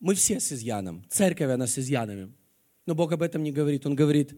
Мы 0.00 0.14
все 0.14 0.40
с 0.40 0.52
изъяном. 0.52 1.04
Церковь, 1.08 1.50
она 1.50 1.66
с 1.66 1.78
изъянами. 1.78 2.32
Но 2.84 2.94
Бог 2.94 3.12
об 3.12 3.22
этом 3.22 3.42
не 3.42 3.52
говорит. 3.52 3.86
Он 3.86 3.94
говорит, 3.94 4.34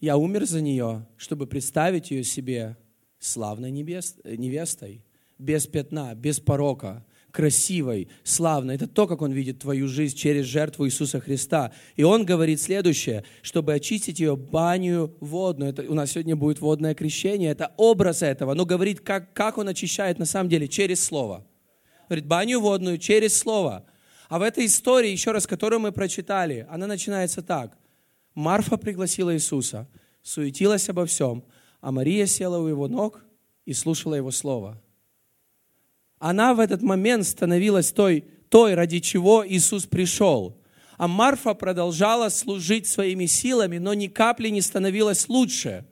я 0.00 0.16
умер 0.16 0.46
за 0.46 0.60
нее, 0.60 1.06
чтобы 1.16 1.46
представить 1.46 2.10
ее 2.10 2.24
себе 2.24 2.76
славной 3.18 3.70
невестой 3.70 5.04
без 5.44 5.66
пятна, 5.66 6.14
без 6.14 6.40
порока, 6.40 7.04
красивой, 7.30 8.08
славной. 8.22 8.76
Это 8.76 8.86
то, 8.86 9.06
как 9.06 9.20
Он 9.20 9.32
видит 9.32 9.58
твою 9.58 9.88
жизнь 9.88 10.16
через 10.16 10.46
жертву 10.46 10.86
Иисуса 10.86 11.20
Христа. 11.20 11.72
И 11.96 12.04
Он 12.04 12.24
говорит 12.24 12.60
следующее, 12.60 13.24
чтобы 13.42 13.74
очистить 13.74 14.20
ее 14.20 14.36
баню 14.36 15.14
водную. 15.20 15.72
Это, 15.72 15.82
у 15.82 15.94
нас 15.94 16.12
сегодня 16.12 16.36
будет 16.36 16.60
водное 16.60 16.94
крещение. 16.94 17.50
Это 17.50 17.72
образ 17.76 18.22
этого. 18.22 18.54
Но 18.54 18.64
говорит, 18.64 19.00
как, 19.00 19.32
как 19.34 19.58
Он 19.58 19.68
очищает 19.68 20.18
на 20.18 20.26
самом 20.26 20.48
деле? 20.48 20.68
Через 20.68 21.04
Слово. 21.04 21.44
Говорит, 22.08 22.26
баню 22.26 22.60
водную 22.60 22.98
через 22.98 23.36
Слово. 23.36 23.84
А 24.28 24.38
в 24.38 24.42
этой 24.42 24.66
истории, 24.66 25.10
еще 25.10 25.32
раз, 25.32 25.46
которую 25.46 25.80
мы 25.80 25.90
прочитали, 25.90 26.66
она 26.70 26.86
начинается 26.86 27.42
так. 27.42 27.76
Марфа 28.34 28.76
пригласила 28.76 29.34
Иисуса, 29.34 29.88
суетилась 30.22 30.88
обо 30.88 31.04
всем, 31.04 31.44
а 31.80 31.92
Мария 31.92 32.26
села 32.26 32.58
у 32.58 32.68
его 32.68 32.88
ног 32.88 33.24
и 33.64 33.72
слушала 33.72 34.14
его 34.14 34.30
слово 34.30 34.80
она 36.24 36.54
в 36.54 36.60
этот 36.60 36.80
момент 36.80 37.26
становилась 37.26 37.92
той, 37.92 38.24
той, 38.48 38.72
ради 38.72 39.00
чего 39.00 39.46
Иисус 39.46 39.84
пришел. 39.84 40.56
А 40.96 41.06
Марфа 41.06 41.52
продолжала 41.52 42.30
служить 42.30 42.86
своими 42.86 43.26
силами, 43.26 43.76
но 43.76 43.92
ни 43.92 44.06
капли 44.06 44.48
не 44.48 44.62
становилась 44.62 45.28
лучше, 45.28 45.84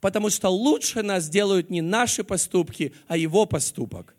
потому 0.00 0.30
что 0.30 0.48
лучше 0.48 1.02
нас 1.02 1.28
делают 1.28 1.68
не 1.68 1.82
наши 1.82 2.24
поступки, 2.24 2.94
а 3.08 3.18
Его 3.18 3.44
поступок. 3.44 4.16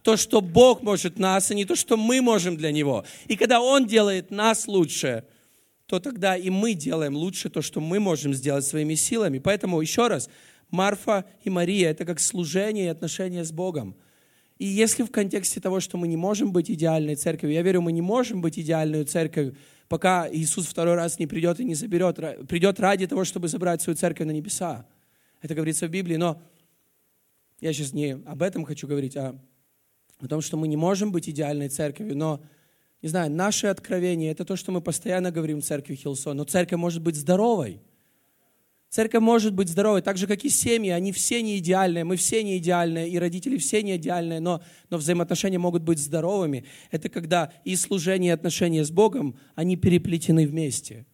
То, 0.00 0.16
что 0.16 0.40
Бог 0.40 0.82
может 0.82 1.18
нас, 1.18 1.50
а 1.50 1.54
не 1.54 1.66
то, 1.66 1.76
что 1.76 1.98
мы 1.98 2.22
можем 2.22 2.56
для 2.56 2.72
Него. 2.72 3.04
И 3.26 3.36
когда 3.36 3.60
Он 3.60 3.84
делает 3.84 4.30
нас 4.30 4.66
лучше, 4.66 5.24
то 5.84 6.00
тогда 6.00 6.38
и 6.38 6.48
мы 6.48 6.72
делаем 6.72 7.14
лучше 7.14 7.50
то, 7.50 7.60
что 7.60 7.80
мы 7.80 8.00
можем 8.00 8.32
сделать 8.32 8.64
своими 8.64 8.94
силами. 8.94 9.40
Поэтому 9.40 9.78
еще 9.82 10.06
раз, 10.06 10.30
Марфа 10.70 11.26
и 11.44 11.50
Мария– 11.50 11.90
это 11.90 12.06
как 12.06 12.18
служение 12.18 12.86
и 12.86 12.88
отношения 12.88 13.44
с 13.44 13.52
Богом. 13.52 13.94
И 14.62 14.64
если 14.64 15.02
в 15.02 15.10
контексте 15.10 15.60
того, 15.60 15.80
что 15.80 15.98
мы 15.98 16.06
не 16.06 16.16
можем 16.16 16.52
быть 16.52 16.70
идеальной 16.70 17.16
церковью, 17.16 17.56
я 17.56 17.62
верю, 17.62 17.80
мы 17.80 17.90
не 17.90 18.00
можем 18.00 18.40
быть 18.40 18.60
идеальной 18.60 19.02
церковью, 19.02 19.56
пока 19.88 20.28
Иисус 20.32 20.68
второй 20.68 20.94
раз 20.94 21.18
не 21.18 21.26
придет 21.26 21.58
и 21.58 21.64
не 21.64 21.74
заберет, 21.74 22.46
придет 22.46 22.78
ради 22.78 23.08
того, 23.08 23.24
чтобы 23.24 23.48
забрать 23.48 23.82
свою 23.82 23.96
церковь 23.96 24.24
на 24.24 24.30
небеса. 24.30 24.86
Это 25.40 25.56
говорится 25.56 25.88
в 25.88 25.90
Библии, 25.90 26.14
но 26.14 26.40
я 27.60 27.72
сейчас 27.72 27.92
не 27.92 28.12
об 28.12 28.40
этом 28.40 28.64
хочу 28.64 28.86
говорить, 28.86 29.16
а 29.16 29.36
о 30.20 30.28
том, 30.28 30.40
что 30.40 30.56
мы 30.56 30.68
не 30.68 30.76
можем 30.76 31.10
быть 31.10 31.28
идеальной 31.28 31.68
церковью, 31.68 32.16
но, 32.16 32.40
не 33.02 33.08
знаю, 33.08 33.32
наше 33.32 33.66
откровение, 33.66 34.30
это 34.30 34.44
то, 34.44 34.54
что 34.54 34.70
мы 34.70 34.80
постоянно 34.80 35.32
говорим 35.32 35.60
в 35.60 35.64
церкви 35.64 35.96
Хилсон, 35.96 36.36
но 36.36 36.44
церковь 36.44 36.78
может 36.78 37.02
быть 37.02 37.16
здоровой– 37.16 37.82
Церковь 38.92 39.22
может 39.22 39.54
быть 39.54 39.70
здоровой, 39.70 40.02
так 40.02 40.18
же, 40.18 40.26
как 40.26 40.44
и 40.44 40.50
семьи, 40.50 40.90
они 40.90 41.12
все 41.12 41.40
не 41.40 41.56
идеальные, 41.56 42.04
мы 42.04 42.16
все 42.16 42.44
не 42.44 42.58
идеальные, 42.58 43.08
и 43.08 43.18
родители 43.18 43.56
все 43.56 43.82
не 43.82 43.96
идеальные, 43.96 44.40
но, 44.40 44.62
но 44.90 44.98
взаимоотношения 44.98 45.58
могут 45.58 45.82
быть 45.82 45.98
здоровыми. 45.98 46.66
Это 46.90 47.08
когда 47.08 47.50
и 47.64 47.74
служение, 47.74 48.28
и 48.28 48.34
отношения 48.34 48.84
с 48.84 48.90
Богом, 48.90 49.38
они 49.54 49.78
переплетены 49.78 50.46
вместе. 50.46 51.06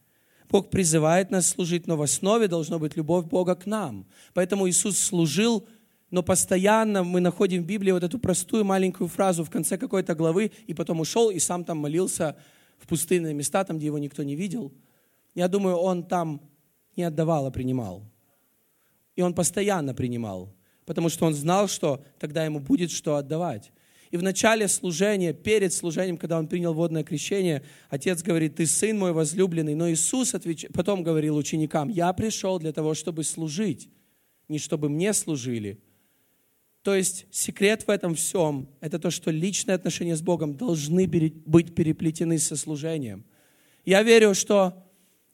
Бог 0.51 0.71
призывает 0.71 1.31
нас 1.31 1.47
служить, 1.47 1.87
но 1.87 1.97
в 1.97 2.03
основе 2.03 2.49
должна 2.49 2.81
быть 2.81 2.97
любовь 2.97 3.27
Бога 3.27 3.55
к 3.55 3.64
нам. 3.64 4.09
Поэтому 4.35 4.69
Иисус 4.69 4.99
служил, 4.99 5.64
но 6.11 6.25
постоянно 6.25 7.05
мы 7.05 7.21
находим 7.21 7.62
в 7.62 7.67
Библии 7.67 7.93
вот 7.93 8.03
эту 8.03 8.19
простую 8.19 8.64
маленькую 8.64 9.07
фразу 9.07 9.45
в 9.45 9.51
конце 9.51 9.79
какой-то 9.79 10.17
главы, 10.17 10.51
и 10.67 10.75
потом 10.75 10.99
ушел, 10.99 11.31
и 11.31 11.38
сам 11.38 11.62
там 11.62 11.79
молился 11.79 12.35
в 12.77 12.88
пустынные 12.88 13.35
места, 13.35 13.62
там, 13.62 13.77
где 13.77 13.87
его 13.87 14.01
никто 14.01 14.25
не 14.25 14.35
видел. 14.35 14.73
Я 15.37 15.47
думаю, 15.47 15.77
он 15.77 16.03
там 16.03 16.41
не 16.98 17.04
отдавал, 17.04 17.46
а 17.46 17.50
принимал. 17.50 18.04
И 19.16 19.22
он 19.22 19.32
постоянно 19.32 19.94
принимал, 19.94 20.54
потому 20.84 21.08
что 21.08 21.24
он 21.24 21.34
знал, 21.34 21.68
что 21.68 22.04
тогда 22.18 22.44
ему 22.44 22.61
будет 22.61 22.90
что 22.90 23.16
отдавать. 23.16 23.72
И 24.11 24.16
в 24.16 24.22
начале 24.22 24.68
служения, 24.68 25.32
перед 25.32 25.72
служением, 25.72 26.16
когда 26.16 26.38
он 26.38 26.48
принял 26.48 26.72
водное 26.72 27.04
крещение, 27.04 27.62
отец 27.90 28.22
говорит, 28.22 28.56
ты 28.56 28.66
сын 28.66 28.98
мой 28.98 29.12
возлюбленный. 29.12 29.74
Но 29.74 29.90
Иисус 29.90 30.34
отвеч... 30.34 30.66
потом 30.72 31.02
говорил 31.02 31.37
ученикам, 31.37 31.88
я 31.88 32.12
пришел 32.12 32.58
для 32.58 32.72
того, 32.72 32.94
чтобы 32.94 33.22
служить, 33.24 33.90
не 34.48 34.58
чтобы 34.58 34.88
мне 34.88 35.12
служили. 35.12 35.78
То 36.82 36.94
есть 36.94 37.26
секрет 37.30 37.82
в 37.87 37.90
этом 37.90 38.14
всем– 38.14 38.68
это 38.80 38.98
то, 38.98 39.11
что 39.11 39.30
личные 39.30 39.74
отношения 39.74 40.16
с 40.16 40.22
Богом 40.22 40.56
должны 40.56 41.06
быть 41.06 41.74
переплетены 41.74 42.38
со 42.38 42.56
служением. 42.56 43.26
Я 43.84 44.02
верю, 44.02 44.34
что 44.34 44.87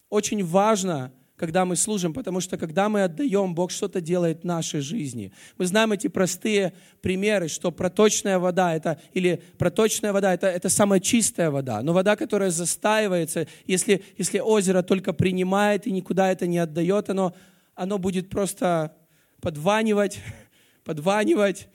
очень 0.09 0.44
важно– 0.44 1.12
когда 1.37 1.64
мы 1.64 1.75
служим, 1.75 2.14
потому 2.14 2.40
что 2.40 2.57
когда 2.57 2.88
мы 2.88 3.03
отдаем, 3.03 3.55
Бог 3.55 3.73
что-то 3.73 4.01
делает 4.01 4.42
в 4.42 4.44
нашей 4.44 4.81
жизни. 4.81 5.33
Мы 5.59 5.66
знаем 5.66 5.90
эти 5.92 6.07
простые 6.07 6.75
примеры, 7.01 7.49
что 7.49 7.73
проточная 7.73 8.38
вода 8.38 8.75
это, 8.75 9.01
или 9.12 9.42
проточная 9.59 10.12
вода 10.12 10.33
это, 10.33 10.47
это 10.47 10.68
самая 10.68 11.01
чистая 11.01 11.51
вода, 11.51 11.83
но 11.83 11.92
вода, 11.92 12.14
которая 12.14 12.51
застаивается, 12.51 13.49
если, 13.66 14.05
если 14.16 14.38
озеро 14.38 14.83
только 14.83 15.12
принимает 15.12 15.87
и 15.87 15.92
никуда 15.92 16.31
это 16.31 16.47
не 16.47 16.59
отдает, 16.59 17.11
оно, 17.11 17.35
оно 17.75 17.99
будет 17.99 18.31
просто 18.31 18.97
подванивать, 19.40 20.20
подванивать, 20.85 21.68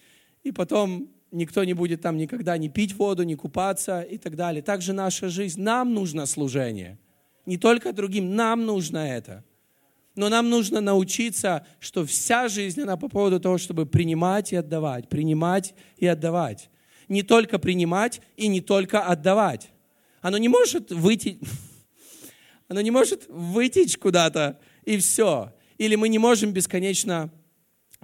и 0.43 0.53
потом 0.53 1.09
никто 1.31 1.65
не 1.65 1.73
будет 1.73 2.01
там 2.01 2.15
никогда 2.15 2.57
не 2.57 2.69
пить 2.69 2.95
воду, 2.95 3.23
не 3.23 3.35
купаться 3.35 4.01
и 4.01 4.17
так 4.17 4.37
далее. 4.37 4.61
Также 4.61 4.93
наша 4.93 5.27
жизнь. 5.27 5.61
Нам 5.61 5.93
нужно 5.93 6.25
служение. 6.25 6.97
Не 7.45 7.57
только 7.57 7.93
другим, 7.93 8.35
нам 8.35 8.65
нужно 8.65 8.99
это. 8.99 9.43
Но 10.19 10.27
нам 10.27 10.49
нужно 10.49 10.81
научиться, 10.81 11.65
что 11.79 12.05
вся 12.05 12.49
жизнь, 12.49 12.81
она 12.81 12.97
по 12.97 13.07
поводу 13.07 13.39
того, 13.39 13.57
чтобы 13.57 13.85
принимать 13.85 14.51
и 14.51 14.57
отдавать, 14.57 15.07
принимать 15.07 15.73
и 15.95 16.07
отдавать. 16.07 16.69
Не 17.07 17.23
только 17.23 17.57
принимать 17.57 18.19
и 18.35 18.49
не 18.49 18.59
только 18.59 19.01
отдавать. 19.01 19.69
Оно 20.19 20.37
не 20.37 20.49
может 20.49 20.91
выйти, 20.91 21.39
оно 22.67 22.81
не 22.81 22.91
может 22.91 23.27
вытечь 23.29 23.97
куда-то 23.97 24.59
и 24.83 24.97
все. 24.97 25.53
Или 25.77 25.95
мы 25.95 26.09
не 26.09 26.19
можем 26.19 26.51
бесконечно 26.51 27.31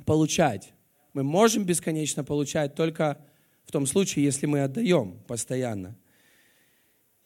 получать. 0.05 0.71
Мы 1.11 1.23
можем 1.23 1.65
бесконечно 1.65 2.23
получать 2.23 2.75
только 2.75 3.17
в 3.65 3.73
том 3.73 3.85
случае, 3.85 4.23
если 4.23 4.45
мы 4.45 4.63
отдаем 4.63 5.19
постоянно. 5.27 5.97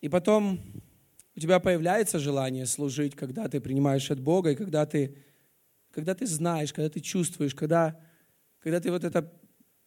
И 0.02 0.10
потом 0.10 0.60
у 1.40 1.42
тебя 1.42 1.62
появляется 1.62 2.20
желание 2.20 2.66
служить, 2.66 3.16
когда 3.16 3.48
ты 3.48 3.62
принимаешь 3.62 4.12
от 4.12 4.20
Бога, 4.20 4.52
и 4.52 4.56
когда 4.56 4.86
ты, 4.86 5.16
когда 5.90 6.14
ты 6.14 6.28
знаешь, 6.28 6.74
когда 6.74 6.90
ты 6.90 7.00
чувствуешь, 7.00 7.56
когда, 7.56 7.98
когда 8.62 8.82
ты 8.82 8.92
вот 8.92 9.06
это 9.06 9.32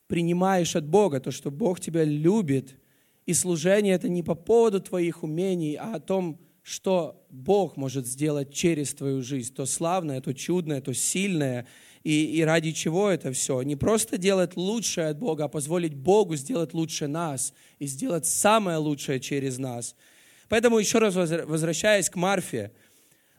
принимаешь 0.06 0.76
от 0.76 0.86
Бога, 0.86 1.20
то, 1.20 1.30
что 1.30 1.50
Бог 1.50 1.78
тебя 1.78 2.04
любит, 2.04 2.80
и 3.26 3.34
служение 3.34 3.94
это 3.94 4.08
не 4.08 4.22
по 4.22 4.34
поводу 4.34 4.80
твоих 4.80 5.22
умений, 5.22 5.74
а 5.74 5.96
о 5.96 6.00
том, 6.00 6.40
что 6.62 7.22
Бог 7.28 7.76
может 7.76 8.06
сделать 8.06 8.54
через 8.54 8.94
твою 8.94 9.20
жизнь, 9.20 9.54
то 9.54 9.66
славное, 9.66 10.22
то 10.22 10.32
чудное, 10.32 10.80
то 10.80 10.94
сильное, 10.94 11.66
и, 12.02 12.24
и 12.38 12.42
ради 12.44 12.72
чего 12.72 13.10
это 13.10 13.30
все. 13.32 13.60
Не 13.60 13.76
просто 13.76 14.16
делать 14.16 14.56
лучшее 14.56 15.08
от 15.08 15.18
Бога, 15.18 15.44
а 15.44 15.48
позволить 15.48 15.94
Богу 15.94 16.34
сделать 16.34 16.72
лучше 16.72 17.08
нас 17.08 17.52
и 17.78 17.86
сделать 17.86 18.24
самое 18.24 18.78
лучшее 18.78 19.20
через 19.20 19.58
нас– 19.58 19.94
Поэтому 20.52 20.78
еще 20.78 20.98
раз 20.98 21.14
возвращаясь 21.14 22.10
к 22.10 22.16
Марфе, 22.16 22.72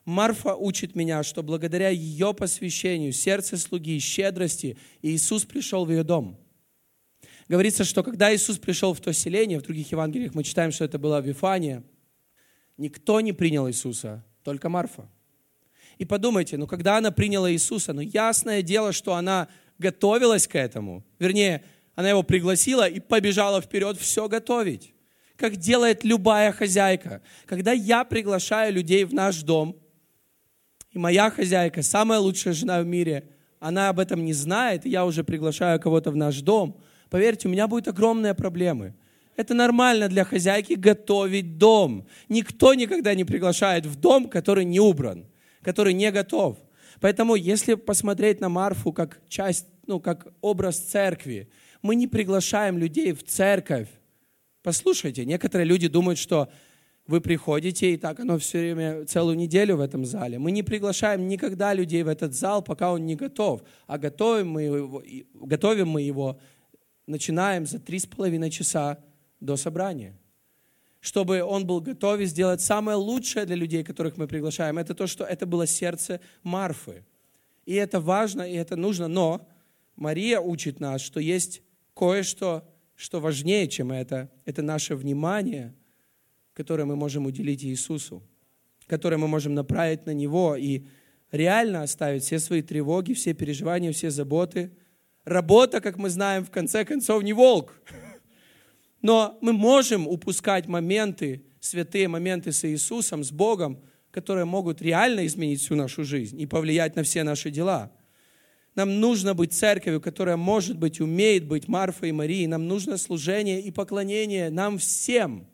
Марфа 0.04 0.56
учит 0.56 0.96
меня, 0.96 1.22
что 1.22 1.44
благодаря 1.44 1.90
ее 1.90 2.34
посвящению, 2.34 3.14
сердце 3.14 3.56
слуги, 3.60 4.00
щедрости, 4.00 4.80
Иисус 5.04 5.46
пришел 5.46 5.86
в 5.86 5.92
ее 5.92 6.04
дом. 6.04 6.40
Говорится, 7.48 7.84
что 7.84 8.02
когда 8.02 8.34
Иисус 8.34 8.58
пришел 8.58 8.96
в 8.96 9.00
то 9.00 9.14
селение, 9.14 9.60
в 9.60 9.62
других 9.62 9.92
Евангелиях 9.92 10.34
мы 10.34 10.44
читаем, 10.44 10.72
что 10.72 10.86
это 10.86 10.98
была 10.98 11.22
Вифания, 11.22 11.84
никто 12.78 13.22
не 13.22 13.32
принял 13.32 13.70
Иисуса, 13.70 14.26
только 14.44 14.70
Марфа. 14.70 15.08
И 16.00 16.06
подумайте, 16.06 16.58
ну 16.58 16.66
когда 16.66 16.98
она 16.98 17.12
приняла 17.12 17.52
Иисуса, 17.52 17.94
ну 17.94 18.02
ясное 18.02 18.64
дело, 18.64 18.92
что 18.92 19.14
она 19.14 19.50
готовилась 19.78 20.48
к 20.48 20.56
этому. 20.56 21.06
Вернее, 21.20 21.64
она 21.94 22.10
его 22.10 22.24
пригласила 22.24 22.90
и 22.90 23.00
побежала 23.00 23.62
вперед 23.62 24.00
все 24.00 24.28
готовить 24.28 24.94
как 25.38 25.58
делает 25.58 26.04
любая 26.04 26.52
хозяйка. 26.52 27.22
Когда 27.46 27.72
я 27.72 28.04
приглашаю 28.04 28.74
людей 28.74 29.04
в 29.04 29.14
наш 29.14 29.42
дом, 29.44 29.76
и 30.92 31.00
моя 31.00 31.30
хозяйка, 31.32 31.82
самая 31.82 32.20
лучшая 32.20 32.54
жена 32.54 32.80
в 32.82 32.86
мире, 32.86 33.30
она 33.60 33.90
об 33.90 34.00
этом 34.00 34.24
не 34.24 34.34
знает, 34.34 34.86
и 34.86 34.90
я 34.90 35.06
уже 35.06 35.24
приглашаю 35.24 35.80
кого-то 35.80 36.12
в 36.12 36.16
наш 36.16 36.42
дом, 36.42 36.80
поверьте, 37.10 37.48
у 37.48 37.52
меня 37.52 37.68
будут 37.68 37.88
огромные 37.88 38.34
проблемы. 38.34 38.94
Это 39.36 39.56
нормально 39.56 40.10
для 40.10 40.26
хозяйки 40.26 40.74
готовить 40.74 41.58
дом. 41.58 42.08
Никто 42.30 42.74
никогда 42.74 43.16
не 43.16 43.24
приглашает 43.24 43.86
в 43.86 43.96
дом, 43.96 44.30
который 44.30 44.66
не 44.66 44.80
убран, 44.80 45.26
который 45.64 45.94
не 45.94 46.12
готов. 46.12 46.58
Поэтому, 47.00 47.36
если 47.36 47.74
посмотреть 47.74 48.40
на 48.40 48.50
Марфу 48.50 48.94
как 48.94 49.20
часть, 49.28 49.66
ну, 49.88 50.00
как 50.00 50.28
образ 50.42 50.78
церкви, 50.78 51.50
мы 51.82 51.96
не 51.96 52.08
приглашаем 52.08 52.78
людей 52.78 53.12
в 53.14 53.24
церковь, 53.24 53.90
Послушайте, 54.64 55.26
некоторые 55.26 55.68
люди 55.68 55.90
думают, 55.90 56.18
что 56.18 56.50
вы 57.06 57.20
приходите, 57.20 57.94
и 57.94 57.98
так 57.98 58.22
оно 58.22 58.38
все 58.38 58.60
время, 58.60 59.06
целую 59.06 59.36
неделю 59.36 59.76
в 59.76 59.82
этом 59.82 60.06
зале. 60.06 60.40
Мы 60.40 60.52
не 60.52 60.64
приглашаем 60.64 61.28
никогда 61.28 61.74
людей 61.74 62.02
в 62.02 62.08
этот 62.08 62.34
зал, 62.34 62.62
пока 62.62 62.94
он 62.94 63.06
не 63.06 63.16
готов. 63.16 63.62
А 63.88 63.98
готовим 63.98 64.50
мы 64.50 64.62
его, 64.64 65.04
готовим 65.34 65.90
мы 65.90 66.02
его 66.02 66.40
начинаем 67.06 67.66
за 67.66 67.80
три 67.80 68.00
с 68.00 68.06
половиной 68.06 68.50
часа 68.50 69.04
до 69.42 69.58
собрания. 69.58 70.18
Чтобы 71.02 71.44
он 71.44 71.68
был 71.68 71.82
готов 71.82 72.22
и 72.22 72.26
сделать 72.26 72.62
самое 72.62 72.98
лучшее 72.98 73.46
для 73.46 73.58
людей, 73.58 73.84
которых 73.84 74.16
мы 74.16 74.26
приглашаем. 74.26 74.78
Это 74.78 74.94
то, 74.94 75.06
что 75.06 75.26
это 75.26 75.46
было 75.46 75.68
сердце 75.68 76.22
Марфы. 76.44 77.04
И 77.66 77.74
это 77.74 78.00
важно, 78.00 78.44
и 78.44 78.56
это 78.56 78.78
нужно. 78.78 79.10
Но 79.10 79.46
Мария 79.98 80.40
учит 80.40 80.80
нас, 80.80 81.02
что 81.02 81.20
есть 81.20 81.62
кое-что 81.94 82.66
что 82.96 83.20
важнее, 83.20 83.68
чем 83.68 83.92
это, 83.92 84.30
это 84.46 84.62
наше 84.62 84.96
внимание, 84.96 85.74
которое 86.54 86.86
мы 86.86 86.96
можем 86.96 87.26
уделить 87.26 87.64
Иисусу, 87.64 88.24
которое 88.88 89.18
мы 89.18 89.28
можем 89.28 89.54
направить 89.54 90.06
на 90.06 90.14
Него 90.14 90.56
и 90.56 90.86
реально 91.32 91.84
оставить 91.84 92.24
все 92.24 92.40
свои 92.40 92.62
тревоги, 92.62 93.14
все 93.14 93.34
переживания, 93.34 93.92
все 93.92 94.10
заботы. 94.10 94.72
Работа, 95.26 95.82
как 95.82 95.98
мы 95.98 96.10
знаем, 96.10 96.46
в 96.46 96.52
конце 96.52 96.86
концов, 96.86 97.24
не 97.24 97.34
волк. 97.34 97.74
Но 99.02 99.38
мы 99.42 99.52
можем 99.52 100.08
упускать 100.08 100.68
моменты, 100.68 101.44
святые 101.60 102.08
моменты 102.08 102.52
с 102.52 102.64
Иисусом, 102.66 103.24
с 103.24 103.32
Богом, 103.32 103.82
которые 104.12 104.46
могут 104.46 104.82
реально 104.82 105.26
изменить 105.26 105.62
всю 105.62 105.76
нашу 105.76 106.04
жизнь 106.04 106.40
и 106.40 106.46
повлиять 106.46 106.96
на 106.96 107.04
все 107.04 107.24
наши 107.24 107.50
дела– 107.50 107.92
нам 108.76 109.00
нужно 109.00 109.34
быть 109.34 109.54
церковью, 109.54 110.02
которая 110.02 110.38
может 110.38 110.78
быть, 110.78 111.00
умеет 111.00 111.46
быть 111.46 111.68
Марфой 111.68 112.10
и 112.10 112.12
Марией. 112.12 112.48
Нам 112.48 112.68
нужно 112.68 112.98
служение 112.98 113.62
и 113.62 113.72
поклонение 113.72 114.50
нам 114.50 114.78
всем, 114.78 115.48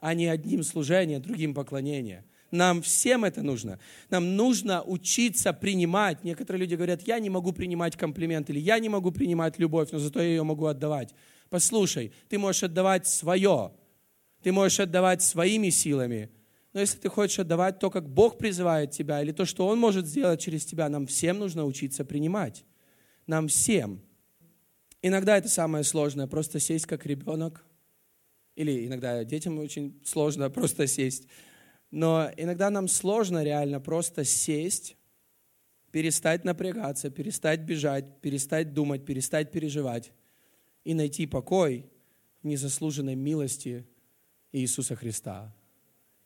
а 0.00 0.14
не 0.14 0.26
одним 0.26 0.62
служение, 0.62 1.20
другим 1.20 1.54
поклонение. 1.54 2.24
Нам 2.50 2.82
всем 2.82 3.24
это 3.24 3.42
нужно. 3.42 3.78
Нам 4.10 4.36
нужно 4.36 4.82
учиться 4.82 5.52
принимать. 5.52 6.24
Некоторые 6.24 6.62
люди 6.62 6.74
говорят, 6.74 7.02
я 7.02 7.18
не 7.18 7.30
могу 7.30 7.52
принимать 7.52 7.96
комплимент, 7.96 8.48
или 8.50 8.58
я 8.58 8.78
не 8.78 8.88
могу 8.88 9.12
принимать 9.12 9.58
любовь, 9.58 9.90
но 9.92 9.98
зато 9.98 10.20
я 10.20 10.28
ее 10.28 10.42
могу 10.42 10.66
отдавать. 10.66 11.14
Послушай, 11.50 12.12
ты 12.28 12.38
можешь 12.38 12.64
отдавать 12.64 13.06
свое. 13.06 13.72
Ты 14.42 14.52
можешь 14.52 14.80
отдавать 14.80 15.22
своими 15.22 15.68
силами. 15.68 16.30
Но 16.78 16.82
если 16.82 17.00
ты 17.00 17.08
хочешь 17.08 17.40
отдавать 17.40 17.80
то, 17.80 17.90
как 17.90 18.08
Бог 18.08 18.38
призывает 18.38 18.92
тебя, 18.92 19.20
или 19.20 19.32
то, 19.32 19.44
что 19.44 19.66
Он 19.66 19.80
может 19.80 20.06
сделать 20.06 20.40
через 20.40 20.64
тебя, 20.64 20.88
нам 20.88 21.08
всем 21.08 21.40
нужно 21.40 21.64
учиться 21.64 22.04
принимать. 22.04 22.64
Нам 23.26 23.48
всем. 23.48 24.00
Иногда 25.02 25.36
это 25.36 25.48
самое 25.48 25.82
сложное, 25.82 26.28
просто 26.28 26.60
сесть 26.60 26.86
как 26.86 27.04
ребенок. 27.04 27.64
Или 28.54 28.86
иногда 28.86 29.24
детям 29.24 29.58
очень 29.58 30.00
сложно 30.04 30.50
просто 30.50 30.86
сесть 30.86 31.26
но 31.90 32.30
иногда 32.36 32.70
нам 32.70 32.86
сложно 32.86 33.42
реально 33.42 33.80
просто 33.80 34.22
сесть, 34.22 34.96
перестать 35.90 36.44
напрягаться, 36.44 37.10
перестать 37.10 37.62
бежать, 37.62 38.20
перестать 38.20 38.72
думать, 38.72 39.04
перестать 39.04 39.50
переживать 39.50 40.12
и 40.84 40.94
найти 40.94 41.26
покой 41.26 41.90
в 42.40 42.46
незаслуженной 42.46 43.16
милости 43.16 43.84
Иисуса 44.52 44.94
Христа. 44.94 45.52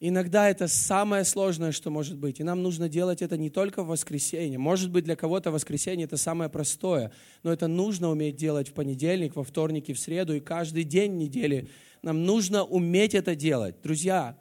Иногда 0.04 0.50
это 0.50 0.66
самое 0.66 1.24
сложное, 1.24 1.70
что 1.70 1.88
может 1.88 2.18
быть. 2.18 2.40
И 2.40 2.42
нам 2.42 2.60
нужно 2.60 2.88
делать 2.88 3.22
это 3.22 3.36
не 3.36 3.50
только 3.50 3.84
в 3.84 3.86
воскресенье. 3.86 4.58
Может 4.58 4.90
быть, 4.90 5.04
для 5.04 5.14
кого-то 5.14 5.52
воскресенье 5.52 6.06
это 6.06 6.16
самое 6.16 6.50
простое, 6.50 7.12
но 7.44 7.52
это 7.52 7.68
нужно 7.68 8.10
уметь 8.10 8.34
делать 8.34 8.70
в 8.70 8.72
понедельник, 8.72 9.36
во 9.36 9.44
вторник 9.44 9.88
и 9.90 9.92
в 9.92 10.00
среду, 10.00 10.34
и 10.34 10.40
каждый 10.40 10.82
день 10.82 11.18
недели. 11.18 11.68
Нам 12.02 12.24
нужно 12.24 12.64
уметь 12.64 13.14
это 13.14 13.36
делать. 13.36 13.76
Друзья, 13.84 14.36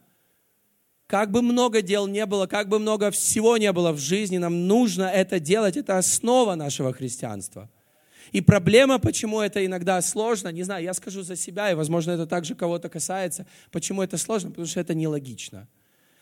как 1.05 1.29
бы 1.29 1.43
много 1.43 1.83
дел 1.83 2.07
не 2.07 2.25
было, 2.25 2.47
как 2.47 2.67
бы 2.67 2.79
много 2.79 3.11
всего 3.11 3.55
не 3.57 3.71
было 3.71 3.91
в 3.91 3.99
жизни, 3.99 4.39
нам 4.39 4.65
нужно 4.65 5.03
это 5.03 5.39
делать. 5.39 5.77
Это 5.77 5.99
основа 5.99 6.55
нашего 6.55 6.91
христианства. 6.91 7.69
И 8.31 8.41
проблема, 8.41 8.97
почему 8.97 9.41
это 9.41 9.65
иногда 9.65 10.01
сложно, 10.01 10.49
не 10.49 10.63
знаю, 10.63 10.83
я 10.83 10.93
скажу 10.93 11.21
за 11.21 11.35
себя, 11.35 11.71
и, 11.71 11.75
возможно, 11.75 12.11
это 12.11 12.25
также 12.25 12.55
кого-то 12.55 12.89
касается, 12.89 13.45
почему 13.71 14.01
это 14.01 14.17
сложно, 14.17 14.49
потому 14.51 14.67
что 14.67 14.79
это 14.79 14.93
нелогично. 14.93 15.67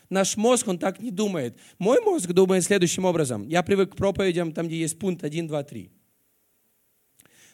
Наш 0.09 0.37
мозг, 0.37 0.67
он 0.67 0.79
так 0.79 0.99
не 0.99 1.11
думает. 1.11 1.55
Мой 1.77 2.01
мозг 2.01 2.27
думает 2.31 2.63
следующим 2.63 3.05
образом. 3.05 3.47
Я 3.47 3.61
привык 3.61 3.93
к 3.93 3.95
проповедям, 3.95 4.53
там, 4.53 4.67
где 4.67 4.79
есть 4.79 4.97
пункт 4.97 5.23
1, 5.23 5.47
2, 5.47 5.63
3. 5.63 5.91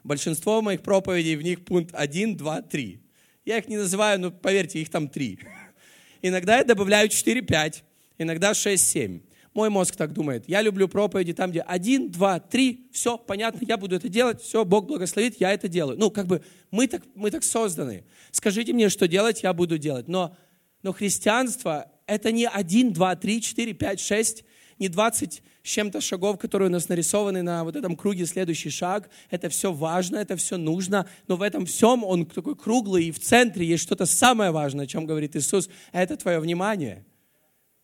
Большинство 0.05 0.61
моих 0.61 0.81
проповедей, 0.81 1.35
в 1.35 1.41
них 1.41 1.65
пункт 1.65 1.91
1, 1.93 2.37
2, 2.37 2.61
3. 2.61 3.01
Я 3.43 3.57
их 3.57 3.67
не 3.67 3.77
называю, 3.77 4.19
но 4.19 4.31
поверьте, 4.31 4.81
их 4.81 4.89
там 4.89 5.09
три. 5.09 5.39
Иногда 6.21 6.57
я 6.57 6.63
добавляю 6.63 7.09
4-5, 7.09 7.83
иногда 8.17 8.51
6-7. 8.51 9.21
Мой 9.55 9.69
мозг 9.69 9.95
так 9.95 10.11
думает. 10.11 10.49
Я 10.49 10.61
люблю 10.61 10.89
проповеди 10.89 11.33
там, 11.33 11.49
где 11.49 11.61
один, 11.61 12.11
два, 12.11 12.41
три, 12.41 12.89
все, 12.91 13.17
понятно, 13.17 13.65
я 13.65 13.77
буду 13.77 13.95
это 13.95 14.09
делать, 14.09 14.41
все, 14.41 14.65
Бог 14.65 14.85
благословит, 14.85 15.39
я 15.39 15.53
это 15.53 15.69
делаю. 15.69 15.97
Ну, 15.97 16.11
как 16.11 16.27
бы 16.27 16.43
мы 16.71 16.87
так, 16.87 17.03
мы 17.15 17.31
так 17.31 17.41
созданы. 17.45 18.03
Скажите 18.31 18.73
мне, 18.73 18.89
что 18.89 19.07
делать, 19.07 19.43
я 19.43 19.53
буду 19.53 19.77
делать. 19.77 20.09
Но, 20.09 20.35
но 20.83 20.91
христианство– 20.91 21.89
это 22.05 22.33
не 22.33 22.49
один, 22.49 22.91
два, 22.91 23.15
три, 23.15 23.41
четыре, 23.41 23.71
пять, 23.71 24.01
шесть, 24.01 24.43
не 24.77 24.89
20 24.89 25.41
с 25.63 25.67
чем-то 25.69 26.01
шагов, 26.01 26.37
которые 26.37 26.67
у 26.67 26.71
нас 26.71 26.89
нарисованы 26.89 27.41
на 27.41 27.63
вот 27.63 27.77
этом 27.77 27.95
круге 27.95 28.25
следующий 28.25 28.69
шаг. 28.69 29.09
Это 29.29 29.47
все 29.47 29.71
важно, 29.71 30.17
это 30.17 30.35
все 30.35 30.57
нужно, 30.57 31.07
но 31.29 31.37
в 31.37 31.41
этом 31.41 31.65
всем 31.65 32.03
он 32.03 32.25
такой 32.25 32.57
круглый, 32.57 33.05
и 33.05 33.11
в 33.13 33.21
центре 33.21 33.65
есть 33.65 33.83
что-то 33.83 34.05
самое 34.05 34.51
важное, 34.51 34.83
о 34.83 34.87
чем 34.87 35.05
говорит 35.05 35.37
Иисус. 35.37 35.69
Это 35.93 36.17
твое 36.17 36.41
внимание 36.41 37.05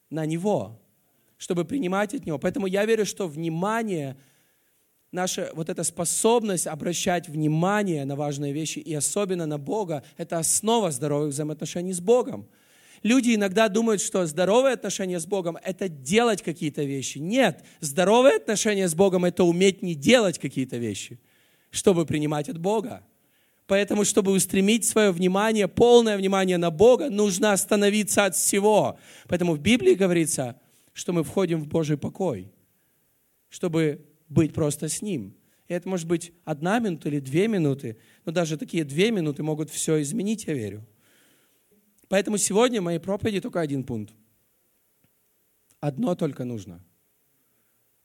на 0.10 0.26
Него, 0.26 0.81
чтобы 1.42 1.66
принимать 1.66 2.14
от 2.14 2.28
Него. 2.28 2.38
Поэтому 2.38 2.68
я 2.68 2.86
верю, 2.86 3.04
что 3.04 3.28
внимание, 3.28 4.16
наша 5.12 5.50
вот 5.56 5.70
эта 5.70 5.84
способность 5.84 6.68
обращать 6.68 7.28
внимание 7.28 8.06
на 8.06 8.16
важные 8.16 8.54
вещи, 8.54 8.78
и 8.78 8.94
особенно 8.94 9.48
на 9.48 9.58
Бога, 9.58 10.04
это 10.18 10.38
основа 10.38 10.92
здоровых 10.92 11.34
взаимоотношений 11.34 11.94
с 11.94 12.00
Богом. 12.00 12.48
Люди 13.02 13.34
иногда 13.34 13.70
думают, 13.70 14.02
что 14.02 14.24
здоровые 14.28 14.74
отношения 14.74 15.20
с 15.20 15.26
Богом– 15.26 15.58
это 15.64 15.90
делать 15.90 16.44
какие-то 16.44 16.84
вещи. 16.84 17.18
Нет, 17.18 17.66
здоровые 17.80 18.36
отношения 18.36 18.88
с 18.88 18.94
Богом– 18.94 19.26
это 19.26 19.44
уметь 19.44 19.82
не 19.82 19.96
делать 19.96 20.38
какие-то 20.38 20.78
вещи, 20.78 21.20
чтобы 21.72 22.06
принимать 22.06 22.50
от 22.50 22.60
Бога. 22.60 23.02
Поэтому, 23.66 24.06
чтобы 24.06 24.32
устремить 24.32 24.86
свое 24.86 25.12
внимание, 25.12 25.68
полное 25.68 26.18
внимание 26.18 26.60
на 26.60 26.70
Бога, 26.70 27.10
нужно 27.10 27.52
остановиться 27.52 28.26
от 28.26 28.36
всего. 28.36 29.00
Поэтому 29.28 29.56
в 29.56 29.60
Библии 29.60 29.96
говорится, 29.96 30.61
что 30.94 31.14
мы 31.14 31.24
входим 31.24 31.62
в 31.62 31.68
Божий 31.68 31.98
покой, 31.98 32.52
чтобы 33.50 34.06
быть 34.30 34.54
просто 34.54 34.90
с 34.90 35.02
Ним. 35.02 35.36
И 35.68 35.74
это 35.74 35.88
может 35.88 36.08
быть 36.08 36.34
одна 36.44 36.80
минута 36.80 37.10
или 37.10 37.20
две 37.20 37.48
минуты, 37.48 37.98
но 38.26 38.32
даже 38.32 38.58
такие 38.58 38.84
две 38.84 39.12
минуты 39.12 39.44
могут 39.44 39.70
все 39.70 40.02
изменить, 40.02 40.46
я 40.46 40.54
верю. 40.54 40.86
Поэтому 42.10 42.38
сегодня 42.38 42.82
в 42.82 42.84
моей 42.84 43.00
проповеди 43.00 43.40
только 43.40 43.62
один 43.62 43.86
пункт. 43.86 44.14
Одно 45.80 46.16
только 46.16 46.44
нужно. 46.44 46.84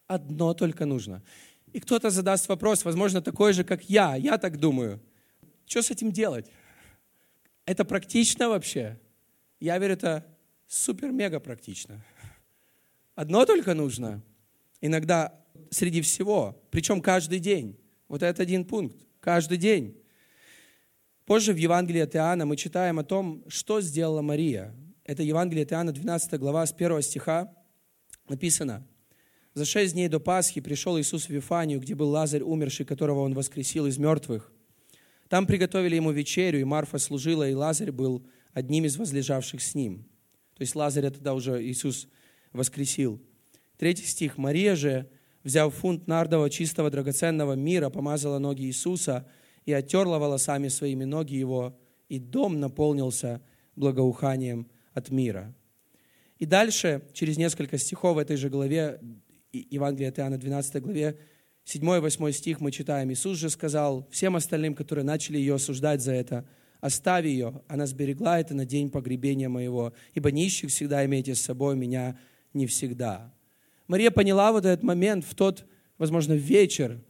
Одно 0.06 0.54
только 0.54 0.86
нужно. 0.86 1.24
И 1.72 1.80
кто-то 1.80 2.10
задаст 2.10 2.48
вопрос, 2.48 2.84
возможно, 2.84 3.20
такой 3.20 3.52
же, 3.52 3.64
как 3.64 3.90
я. 3.90 4.14
Я 4.14 4.38
так 4.38 4.58
думаю. 4.58 5.00
Что 5.66 5.82
с 5.82 5.90
этим 5.90 6.12
делать? 6.12 6.46
Это 7.64 7.84
практично 7.84 8.48
вообще? 8.48 8.98
Я 9.58 9.76
верю, 9.78 9.94
это 9.94 10.24
супер-мега 10.68 11.40
практично. 11.40 12.04
Одно 13.16 13.46
только 13.46 13.72
нужно. 13.72 14.22
Иногда 14.82 15.34
среди 15.70 16.02
всего, 16.02 16.62
причем 16.70 17.00
каждый 17.00 17.40
день. 17.40 17.80
Вот 18.08 18.22
это 18.22 18.42
один 18.42 18.64
пункт. 18.66 18.98
Каждый 19.20 19.56
день. 19.56 19.96
Позже 21.24 21.54
в 21.54 21.56
Евангелии 21.56 22.02
от 22.02 22.14
Иоанна 22.14 22.44
мы 22.44 22.56
читаем 22.56 22.98
о 22.98 23.04
том, 23.04 23.42
что 23.48 23.80
сделала 23.80 24.20
Мария. 24.20 24.76
Это 25.02 25.22
Евангелие 25.22 25.64
от 25.64 25.72
Иоанна, 25.72 25.92
12 25.92 26.38
глава, 26.38 26.66
с 26.66 26.72
1 26.72 27.02
стиха 27.02 27.52
написано. 28.28 28.86
«За 29.54 29.64
шесть 29.64 29.94
дней 29.94 30.08
до 30.08 30.20
Пасхи 30.20 30.60
пришел 30.60 31.00
Иисус 31.00 31.24
в 31.26 31.30
Вифанию, 31.30 31.80
где 31.80 31.94
был 31.94 32.10
Лазарь, 32.10 32.42
умерший, 32.42 32.84
которого 32.84 33.20
Он 33.20 33.32
воскресил 33.32 33.86
из 33.86 33.96
мертвых. 33.96 34.52
Там 35.28 35.46
приготовили 35.46 35.96
Ему 35.96 36.12
вечерю, 36.12 36.60
и 36.60 36.64
Марфа 36.64 36.98
служила, 36.98 37.48
и 37.48 37.54
Лазарь 37.54 37.92
был 37.92 38.26
одним 38.52 38.84
из 38.84 38.98
возлежавших 38.98 39.62
с 39.62 39.74
Ним». 39.74 40.06
То 40.54 40.62
есть 40.62 40.74
Лазаря 40.74 41.10
тогда 41.10 41.32
уже 41.32 41.64
Иисус 41.64 42.08
воскресил. 42.56 43.20
Третий 43.76 44.06
стих. 44.06 44.38
«Мария 44.38 44.74
же, 44.74 45.08
взяв 45.44 45.74
фунт 45.74 46.06
нардового 46.06 46.50
чистого 46.50 46.90
драгоценного 46.90 47.52
мира, 47.52 47.90
помазала 47.90 48.38
ноги 48.38 48.62
Иисуса, 48.62 49.26
и 49.66 49.72
оттерла 49.72 50.18
волосами 50.18 50.68
своими 50.68 51.04
ноги 51.04 51.34
его, 51.34 51.78
и 52.08 52.18
дом 52.18 52.60
наполнился 52.60 53.42
благоуханием 53.74 54.68
от 54.94 55.10
мира. 55.10 55.54
И 56.38 56.46
дальше, 56.46 57.02
через 57.12 57.36
несколько 57.36 57.76
стихов 57.76 58.16
в 58.16 58.18
этой 58.18 58.36
же 58.36 58.48
главе, 58.48 59.00
Евангелия 59.52 60.10
от 60.10 60.18
Иоанна, 60.18 60.38
12 60.38 60.82
главе, 60.82 61.18
7-8 61.66 62.32
стих 62.32 62.60
мы 62.60 62.70
читаем. 62.70 63.10
Иисус 63.10 63.38
же 63.38 63.50
сказал 63.50 64.06
всем 64.10 64.36
остальным, 64.36 64.74
которые 64.74 65.04
начали 65.04 65.38
ее 65.38 65.56
осуждать 65.56 66.00
за 66.00 66.12
это, 66.12 66.46
«Оставь 66.80 67.24
ее, 67.24 67.62
она 67.68 67.86
сберегла 67.86 68.38
это 68.38 68.54
на 68.54 68.66
день 68.66 68.90
погребения 68.90 69.48
моего, 69.48 69.94
ибо 70.14 70.30
нищих 70.30 70.70
всегда 70.70 71.04
имейте 71.04 71.34
с 71.34 71.40
собой, 71.40 71.74
меня 71.74 72.18
не 72.56 72.66
всегда». 72.66 73.32
Мария 73.86 74.10
поняла 74.10 74.50
вот 74.50 74.64
этот 74.64 74.82
момент 74.82 75.24
в 75.24 75.34
тот, 75.34 75.64
возможно, 75.98 76.32
вечер, 76.32 77.00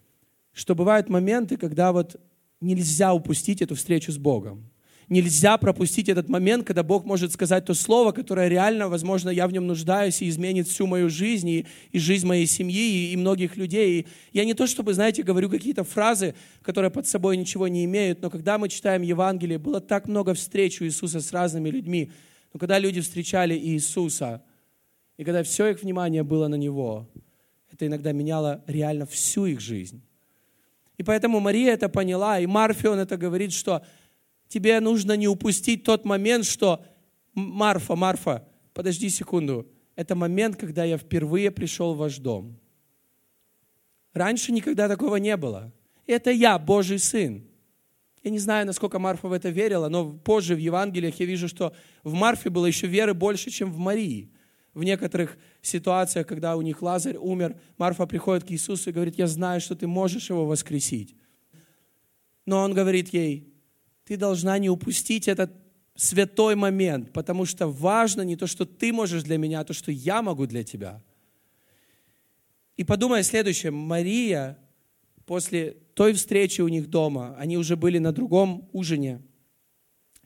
что 0.52 0.74
бывают 0.74 1.09
моменты, 1.09 1.56
когда 1.56 1.92
вот 1.92 2.20
нельзя 2.61 3.12
упустить 3.12 3.62
эту 3.62 3.74
встречу 3.74 4.12
с 4.12 4.18
Богом. 4.18 4.70
Нельзя 5.09 5.56
пропустить 5.56 6.09
этот 6.09 6.28
момент, 6.28 6.66
когда 6.66 6.82
Бог 6.82 7.04
может 7.04 7.32
сказать 7.32 7.64
то 7.64 7.74
слово, 7.74 8.11
которое 8.11 8.48
реально, 8.48 8.88
возможно, 8.88 9.30
я 9.30 9.46
в 9.46 9.52
нем 9.52 9.64
нуждаюсь 9.64 10.20
и 10.20 10.28
изменит 10.28 10.66
всю 10.66 10.88
мою 10.88 11.09
жизнь 11.09 11.48
и, 11.48 11.66
и 11.92 11.98
жизнь 12.00 12.26
моей 12.26 12.46
семьи 12.46 13.11
и, 13.11 13.12
и 13.12 13.16
многих 13.16 13.56
людей. 13.56 14.00
И 14.00 14.06
я 14.32 14.44
не 14.44 14.54
то, 14.54 14.66
чтобы, 14.66 14.94
знаете, 14.94 15.22
говорю 15.22 15.48
какие-то 15.48 15.85
фразы, 15.85 16.35
которые 16.61 16.90
под 16.90 17.06
собой 17.06 17.37
ничего 17.37 17.68
не 17.68 17.85
имеют, 17.85 18.20
но 18.20 18.30
когда 18.30 18.59
мы 18.59 18.68
читаем 18.68 19.02
Евангелие, 19.02 19.59
было 19.59 19.80
так 19.80 20.09
много 20.09 20.35
встреч 20.35 20.80
у 20.80 20.85
Иисуса 20.85 21.20
с 21.20 21.32
разными 21.32 21.70
людьми. 21.70 22.11
Но 22.52 22.59
когда 22.59 22.80
люди 22.80 23.00
встречали 23.00 23.56
Иисуса, 23.56 24.42
и 25.16 25.24
когда 25.24 25.42
все 25.42 25.68
их 25.68 25.83
внимание 25.83 26.22
было 26.22 26.48
на 26.48 26.57
Него, 26.57 27.09
это 27.70 27.87
иногда 27.87 28.12
меняло 28.12 28.62
реально 28.66 29.07
всю 29.07 29.46
их 29.46 29.61
жизнь. 29.61 30.02
И 30.98 31.02
поэтому 31.02 31.40
Мария 31.40 31.72
это 31.72 31.88
поняла, 31.88 32.40
и 32.40 32.46
Марфе 32.46 32.88
он 32.88 32.98
это 32.98 33.16
говорит, 33.16 33.52
что 33.52 33.85
тебе 34.48 34.81
нужно 34.81 35.16
не 35.16 35.29
упустить 35.29 35.85
тот 35.85 36.05
момент, 36.05 36.46
что 36.46 36.85
Марфа, 37.35 37.96
Марфа, 37.96 38.48
подожди 38.72 39.11
секунду, 39.11 39.66
это 39.94 40.14
момент, 40.14 40.57
когда 40.57 40.85
я 40.85 40.96
впервые 40.96 41.50
пришел 41.50 41.94
в 41.94 41.98
ваш 41.98 42.18
дом. 42.18 42.59
Раньше 44.12 44.52
никогда 44.52 44.88
такого 44.88 45.16
не 45.16 45.37
было. 45.37 45.72
Это 46.07 46.31
я, 46.31 46.59
Божий 46.59 46.98
Сын. 46.98 47.44
Я 48.22 48.31
не 48.31 48.38
знаю, 48.38 48.66
насколько 48.66 48.98
Марфа 48.98 49.29
в 49.29 49.33
это 49.33 49.50
верила, 49.50 49.88
но 49.88 50.12
позже 50.12 50.55
в 50.55 50.59
Евангелиях 50.59 51.20
я 51.20 51.26
вижу, 51.26 51.48
что 51.48 51.74
в 52.02 52.14
Марфе 52.14 52.48
было 52.48 52.66
еще 52.66 52.87
веры 52.87 53.14
больше, 53.14 53.50
чем 53.50 53.70
в 53.70 53.79
Марии. 53.79 54.31
В 54.76 54.84
некоторых 54.84 55.38
ситуациях, 55.62 56.26
когда 56.26 56.54
у 56.54 56.60
них 56.60 56.82
Лазарь 56.82 57.16
умер, 57.16 57.58
Марфа 57.78 58.06
приходит 58.06 58.44
к 58.44 58.50
Иисусу 58.50 58.90
и 58.90 58.92
говорит, 58.92 59.16
я 59.16 59.26
знаю, 59.26 59.58
что 59.62 59.74
ты 59.74 59.86
можешь 59.86 60.28
его 60.28 60.44
воскресить. 60.44 61.16
Но 62.44 62.62
он 62.62 62.74
говорит 62.74 63.08
ей, 63.08 63.54
ты 64.04 64.18
должна 64.18 64.58
не 64.58 64.68
упустить 64.68 65.28
этот 65.28 65.50
святой 65.94 66.56
момент, 66.56 67.10
потому 67.14 67.46
что 67.46 67.68
важно 67.68 68.20
не 68.20 68.36
то, 68.36 68.46
что 68.46 68.66
ты 68.66 68.92
можешь 68.92 69.22
для 69.22 69.38
меня, 69.38 69.60
а 69.60 69.64
то, 69.64 69.72
что 69.72 69.90
я 69.90 70.20
могу 70.20 70.46
для 70.46 70.62
тебя. 70.62 71.02
И 72.76 72.84
подумай 72.84 73.22
следующее. 73.22 73.72
Мария 73.72 74.58
после 75.24 75.78
той 75.94 76.12
встречи 76.12 76.60
у 76.60 76.68
них 76.68 76.90
дома, 76.90 77.34
они 77.38 77.56
уже 77.56 77.76
были 77.76 77.96
на 77.96 78.12
другом 78.12 78.68
ужине. 78.74 79.22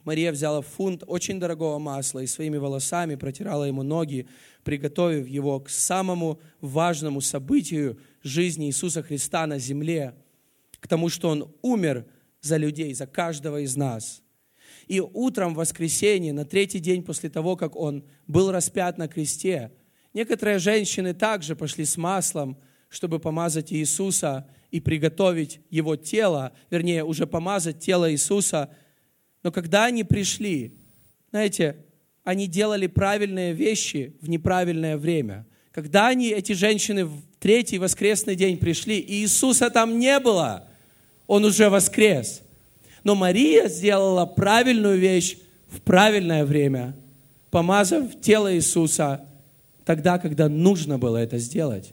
Мария 0.04 0.32
взяла 0.32 0.62
фунт 0.62 1.02
очень 1.06 1.38
дорогого 1.38 1.78
масла 1.78 2.20
и 2.20 2.26
своими 2.26 2.56
волосами 2.56 3.16
протирала 3.16 3.64
ему 3.64 3.82
ноги, 3.82 4.26
приготовив 4.64 5.26
его 5.26 5.60
к 5.60 5.68
самому 5.68 6.40
важному 6.60 7.20
событию 7.20 7.98
жизни 8.22 8.66
Иисуса 8.66 9.02
Христа 9.02 9.46
на 9.46 9.58
земле, 9.58 10.14
к 10.80 10.88
тому, 10.88 11.08
что 11.08 11.28
Он 11.28 11.54
умер 11.62 12.06
за 12.40 12.56
людей, 12.56 12.94
за 12.94 13.06
каждого 13.06 13.60
из 13.60 13.76
нас. 13.76 14.22
И 14.86 15.00
утром 15.00 15.54
в 15.54 15.58
воскресенье, 15.58 16.32
на 16.32 16.44
третий 16.44 16.80
день 16.80 17.02
после 17.02 17.28
того, 17.30 17.56
как 17.56 17.76
Он 17.76 18.04
был 18.26 18.50
распят 18.50 18.98
на 18.98 19.08
кресте, 19.08 19.72
некоторые 20.14 20.58
женщины 20.58 21.14
также 21.14 21.54
пошли 21.54 21.84
с 21.84 21.96
маслом, 21.96 22.58
чтобы 22.88 23.20
помазать 23.20 23.72
Иисуса 23.72 24.48
и 24.70 24.80
приготовить 24.80 25.60
Его 25.70 25.96
тело, 25.96 26.52
вернее, 26.70 27.04
уже 27.04 27.26
помазать 27.26 27.78
тело 27.78 28.10
Иисуса. 28.10 28.70
Но 29.42 29.50
когда 29.50 29.86
они 29.86 30.04
пришли, 30.04 30.72
знаете, 31.30 31.76
они 32.24 32.46
делали 32.46 32.86
правильные 32.86 33.52
вещи 33.52 34.14
в 34.20 34.28
неправильное 34.28 34.96
время. 34.96 35.46
Когда 35.72 36.08
они, 36.08 36.28
эти 36.28 36.52
женщины, 36.52 37.06
в 37.06 37.22
третий 37.38 37.78
воскресный 37.78 38.34
день 38.34 38.58
пришли, 38.58 38.98
и 38.98 39.22
Иисуса 39.22 39.70
там 39.70 39.98
не 39.98 40.18
было, 40.18 40.68
Он 41.26 41.44
уже 41.44 41.70
воскрес. 41.70 42.42
Но 43.04 43.14
Мария 43.14 43.68
сделала 43.68 44.26
правильную 44.26 44.98
вещь 44.98 45.38
в 45.68 45.80
правильное 45.80 46.44
время, 46.44 46.94
помазав 47.50 48.20
тело 48.20 48.54
Иисуса 48.54 49.24
тогда, 49.84 50.18
когда 50.18 50.48
нужно 50.48 50.98
было 50.98 51.16
это 51.16 51.38
сделать. 51.38 51.92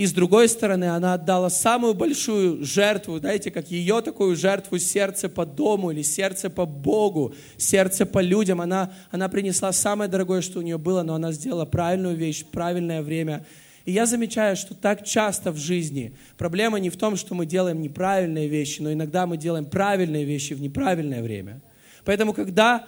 И 0.00 0.06
с 0.06 0.12
другой 0.12 0.48
стороны, 0.48 0.84
она 0.84 1.12
отдала 1.12 1.50
самую 1.50 1.92
большую 1.92 2.64
жертву, 2.64 3.18
знаете, 3.18 3.50
как 3.50 3.70
ее 3.70 4.00
такую 4.00 4.34
жертву 4.34 4.78
сердце 4.78 5.28
по 5.28 5.44
дому 5.44 5.90
или 5.90 6.00
сердце 6.00 6.48
по 6.48 6.64
Богу, 6.64 7.34
сердце 7.58 8.06
по 8.06 8.20
людям. 8.20 8.62
Она, 8.62 8.94
она 9.10 9.28
принесла 9.28 9.72
самое 9.72 10.08
дорогое, 10.08 10.40
что 10.40 10.60
у 10.60 10.62
нее 10.62 10.78
было, 10.78 11.02
но 11.02 11.16
она 11.16 11.32
сделала 11.32 11.66
правильную 11.66 12.16
вещь, 12.16 12.46
правильное 12.46 13.02
время. 13.02 13.44
И 13.84 13.92
я 13.92 14.06
замечаю, 14.06 14.56
что 14.56 14.72
так 14.72 15.04
часто 15.04 15.52
в 15.52 15.58
жизни 15.58 16.14
проблема 16.38 16.80
не 16.80 16.88
в 16.88 16.96
том, 16.96 17.14
что 17.14 17.34
мы 17.34 17.44
делаем 17.44 17.82
неправильные 17.82 18.48
вещи, 18.48 18.80
но 18.80 18.90
иногда 18.90 19.26
мы 19.26 19.36
делаем 19.36 19.66
правильные 19.66 20.24
вещи 20.24 20.54
в 20.54 20.62
неправильное 20.62 21.22
время. 21.22 21.60
Поэтому, 22.06 22.32
когда 22.32 22.86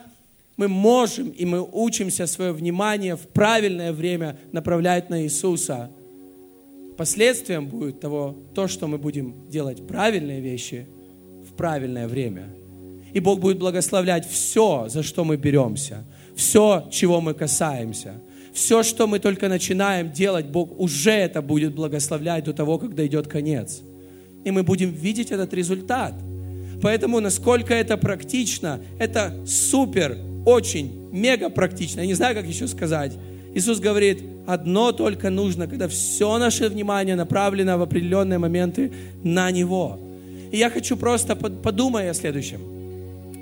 мы 0.56 0.66
можем 0.66 1.28
и 1.28 1.44
мы 1.44 1.60
учимся 1.60 2.26
свое 2.26 2.52
внимание 2.52 3.16
в 3.16 3.28
правильное 3.28 3.92
время 3.92 4.38
направлять 4.50 5.10
на 5.10 5.22
Иисуса– 5.24 5.90
Последствием 6.96 7.66
будет 7.66 8.00
того, 8.00 8.36
то, 8.54 8.68
что 8.68 8.86
мы 8.86 8.98
будем 8.98 9.34
делать 9.48 9.86
правильные 9.86 10.40
вещи 10.40 10.86
в 11.48 11.54
правильное 11.54 12.06
время. 12.06 12.48
И 13.12 13.20
Бог 13.20 13.40
будет 13.40 13.58
благословлять 13.58 14.28
все, 14.28 14.86
за 14.88 15.02
что 15.02 15.24
мы 15.24 15.36
беремся, 15.36 16.04
все, 16.34 16.88
чего 16.90 17.20
мы 17.20 17.34
касаемся. 17.34 18.14
Все, 18.52 18.82
что 18.82 19.06
мы 19.06 19.18
только 19.18 19.48
начинаем 19.48 20.12
делать, 20.12 20.46
Бог 20.46 20.78
уже 20.78 21.12
это 21.12 21.40
будет 21.40 21.74
благословлять 21.74 22.44
до 22.44 22.52
того, 22.52 22.78
когда 22.78 23.06
идет 23.06 23.26
конец. 23.26 23.80
И 24.44 24.50
мы 24.50 24.62
будем 24.62 24.90
видеть 24.90 25.30
этот 25.30 25.54
результат. 25.54 26.14
Поэтому, 26.82 27.20
насколько 27.20 27.72
это 27.72 27.96
практично, 27.96 28.80
это 28.98 29.34
супер, 29.46 30.18
очень, 30.44 31.08
мега 31.12 31.48
практично. 31.48 32.00
Я 32.00 32.06
не 32.06 32.14
знаю, 32.14 32.34
как 32.34 32.46
еще 32.46 32.66
сказать. 32.66 33.12
Иисус 33.54 33.80
говорит, 33.80 34.22
одно 34.46 34.92
только 34.92 35.28
нужно, 35.28 35.66
когда 35.66 35.86
все 35.88 36.38
наше 36.38 36.68
внимание 36.68 37.16
направлено 37.16 37.76
в 37.76 37.82
определенные 37.82 38.38
моменты 38.38 38.92
на 39.22 39.50
Него. 39.50 39.98
И 40.50 40.56
я 40.56 40.70
хочу 40.70 40.96
просто 40.96 41.36
подумать 41.36 42.08
о 42.08 42.14
следующем. 42.14 42.60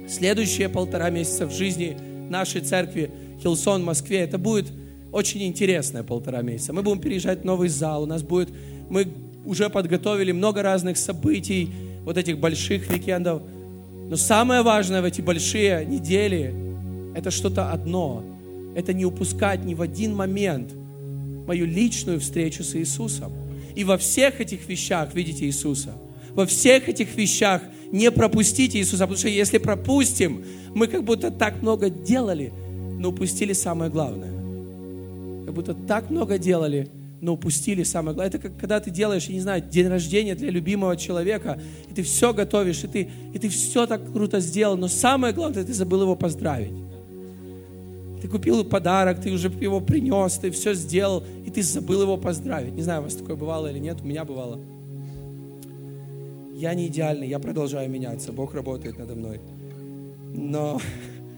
Следующие 0.08 0.68
полтора 0.68 1.10
месяца 1.10 1.46
в 1.46 1.52
жизни 1.52 1.96
нашей 2.28 2.60
церкви 2.60 3.10
Хилсон 3.42 3.82
в 3.82 3.84
Москве, 3.84 4.18
это 4.18 4.38
будет 4.38 4.66
очень 5.12 5.42
интересное 5.44 6.02
полтора 6.02 6.42
месяца. 6.42 6.72
Мы 6.72 6.82
будем 6.82 7.00
переезжать 7.00 7.42
в 7.42 7.44
новый 7.44 7.68
зал, 7.68 8.02
у 8.02 8.06
нас 8.06 8.22
будет, 8.22 8.48
мы 8.88 9.08
уже 9.44 9.70
подготовили 9.70 10.32
много 10.32 10.62
разных 10.62 10.98
событий, 10.98 11.70
вот 12.04 12.16
этих 12.16 12.38
больших 12.38 12.90
викендов. 12.90 13.42
Но 14.08 14.16
самое 14.16 14.62
важное 14.62 15.02
в 15.02 15.04
эти 15.04 15.20
большие 15.20 15.84
недели, 15.86 16.52
это 17.14 17.30
что-то 17.30 17.70
одно– 17.70 18.24
это 18.74 18.92
не 18.92 19.04
упускать 19.04 19.64
ни 19.64 19.74
в 19.74 19.82
один 19.82 20.14
момент 20.14 20.72
мою 21.46 21.66
личную 21.66 22.20
встречу 22.20 22.62
с 22.62 22.76
Иисусом. 22.76 23.32
И 23.74 23.84
во 23.84 23.98
всех 23.98 24.40
этих 24.40 24.68
вещах 24.68 25.14
видите 25.14 25.46
Иисуса. 25.46 25.94
Во 26.34 26.46
всех 26.46 26.88
этих 26.88 27.16
вещах 27.16 27.62
не 27.90 28.10
пропустите 28.10 28.78
Иисуса, 28.78 29.04
потому 29.04 29.18
что 29.18 29.28
если 29.28 29.58
пропустим, 29.58 30.44
мы 30.74 30.86
как 30.86 31.04
будто 31.04 31.30
так 31.30 31.62
много 31.62 31.90
делали, 31.90 32.52
но 32.98 33.08
упустили 33.08 33.52
самое 33.52 33.90
главное. 33.90 34.30
Как 35.44 35.54
будто 35.54 35.74
так 35.74 36.10
много 36.10 36.38
делали, 36.38 36.88
но 37.20 37.34
упустили 37.34 37.82
самое 37.82 38.14
главное. 38.14 38.28
Это 38.28 38.38
как 38.38 38.56
когда 38.56 38.78
ты 38.80 38.90
делаешь, 38.90 39.26
я 39.26 39.34
не 39.34 39.40
знаю, 39.40 39.62
день 39.62 39.88
рождения 39.88 40.34
для 40.34 40.50
любимого 40.50 40.96
человека, 40.96 41.60
и 41.90 41.94
ты 41.94 42.02
все 42.02 42.32
готовишь, 42.32 42.84
и 42.84 42.86
ты, 42.86 43.10
и 43.34 43.38
ты 43.38 43.48
все 43.48 43.86
так 43.86 44.12
круто 44.12 44.40
сделал, 44.40 44.76
но 44.76 44.88
самое 44.88 45.34
главное, 45.34 45.64
ты 45.64 45.74
забыл 45.74 46.02
его 46.02 46.14
поздравить. 46.14 46.72
Ты 48.20 48.28
купил 48.28 48.64
подарок, 48.64 49.20
ты 49.20 49.30
уже 49.32 49.48
его 49.48 49.80
принес, 49.80 50.36
ты 50.36 50.50
все 50.50 50.74
сделал, 50.74 51.24
и 51.46 51.50
ты 51.50 51.62
забыл 51.62 52.02
его 52.02 52.16
поздравить. 52.16 52.74
Не 52.74 52.82
знаю, 52.82 53.00
у 53.00 53.04
вас 53.04 53.14
такое 53.14 53.36
бывало 53.36 53.68
или 53.68 53.78
нет, 53.78 53.98
у 54.02 54.06
меня 54.06 54.24
бывало. 54.24 54.58
Я 56.54 56.74
не 56.74 56.88
идеальный, 56.88 57.28
я 57.28 57.38
продолжаю 57.38 57.88
меняться, 57.90 58.32
Бог 58.32 58.54
работает 58.54 58.98
надо 58.98 59.14
мной. 59.14 59.40
Но 60.34 60.80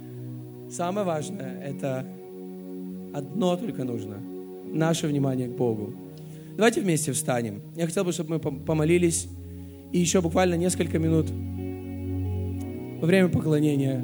самое 0.71 1.07
важное, 1.07 1.61
это 1.61 2.05
одно 3.15 3.57
только 3.57 3.85
нужно. 3.85 4.17
Наше 4.73 5.07
внимание 5.07 5.49
к 5.49 5.53
Богу. 5.53 5.93
Давайте 6.57 6.81
вместе 6.81 7.13
встанем. 7.13 7.63
Я 7.77 7.87
хотел 7.87 8.05
бы, 8.05 8.13
чтобы 8.13 8.35
мы 8.35 8.39
помолились. 8.41 9.29
И 9.93 9.99
еще 9.99 10.21
буквально 10.23 10.55
несколько 10.55 10.99
минут 10.99 11.27
во 13.01 13.07
время 13.07 13.29
поклонения 13.29 14.03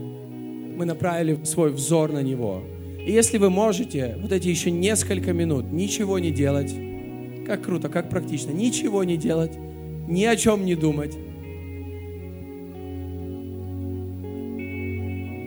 мы 0.79 0.85
направили 0.85 1.45
свой 1.45 1.73
взор 1.73 2.13
на 2.13 2.23
Него. 2.23 2.63
И 3.05 3.11
если 3.11 3.39
вы 3.39 3.51
можете 3.51 4.17
вот 4.23 4.33
эти 4.33 4.47
еще 4.49 4.71
несколько 4.71 5.33
минут 5.33 5.73
ничего 5.73 6.21
не 6.21 6.31
делать, 6.31 6.73
как 7.45 7.63
круто, 7.63 7.89
как 7.89 8.09
практично, 8.09 8.53
ничего 8.53 9.03
не 9.03 9.17
делать, 9.17 9.53
ни 10.07 10.25
о 10.25 10.37
чем 10.37 10.65
не 10.65 10.77
думать, 10.77 11.17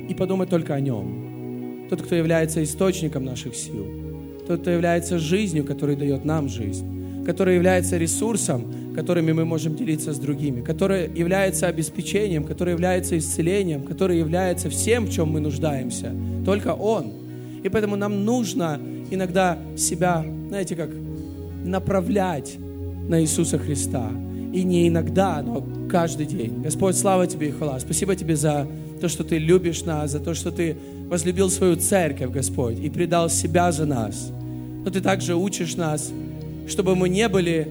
и 0.09 0.13
подумать 0.13 0.49
только 0.49 0.73
о 0.73 0.81
Нем. 0.81 1.87
Тот, 1.89 2.01
кто 2.01 2.15
является 2.15 2.61
источником 2.61 3.23
наших 3.23 3.55
сил, 3.55 3.87
тот, 4.47 4.61
кто 4.61 4.71
является 4.71 5.17
жизнью, 5.17 5.63
который 5.63 5.95
дает 5.95 6.25
нам 6.25 6.49
жизнь, 6.49 7.23
который 7.25 7.55
является 7.55 7.97
ресурсом, 7.97 8.65
которыми 8.95 9.31
мы 9.31 9.45
можем 9.45 9.75
делиться 9.75 10.13
с 10.13 10.19
другими, 10.19 10.61
который 10.61 11.09
является 11.13 11.67
обеспечением, 11.67 12.43
который 12.43 12.71
является 12.71 13.17
исцелением, 13.17 13.83
который 13.83 14.17
является 14.17 14.69
всем, 14.69 15.05
в 15.05 15.11
чем 15.11 15.29
мы 15.29 15.39
нуждаемся. 15.39 16.13
Только 16.45 16.73
Он. 16.73 17.11
И 17.63 17.69
поэтому 17.69 17.95
нам 17.95 18.25
нужно 18.25 18.79
иногда 19.09 19.57
себя, 19.77 20.25
знаете, 20.49 20.75
как 20.75 20.89
направлять 21.63 22.57
на 23.07 23.21
Иисуса 23.21 23.57
Христа. 23.57 24.11
И 24.53 24.63
не 24.63 24.87
иногда, 24.89 25.41
но 25.41 25.65
каждый 25.89 26.25
день. 26.25 26.61
Господь, 26.61 26.97
слава 26.97 27.27
Тебе 27.27 27.49
и 27.49 27.51
хвала. 27.51 27.79
Спасибо 27.79 28.15
Тебе 28.15 28.35
за 28.35 28.67
то, 28.99 29.07
что 29.07 29.23
Ты 29.23 29.37
любишь 29.37 29.83
нас, 29.83 30.11
за 30.11 30.19
то, 30.19 30.33
что 30.33 30.51
Ты 30.51 30.75
возлюбил 31.07 31.49
свою 31.49 31.75
церковь, 31.77 32.31
Господь, 32.31 32.79
и 32.79 32.89
предал 32.89 33.29
себя 33.29 33.71
за 33.71 33.85
нас. 33.85 34.31
Но 34.83 34.91
Ты 34.91 34.99
также 34.99 35.35
учишь 35.35 35.75
нас, 35.75 36.11
чтобы 36.67 36.95
мы 36.95 37.07
не 37.09 37.29
были 37.29 37.67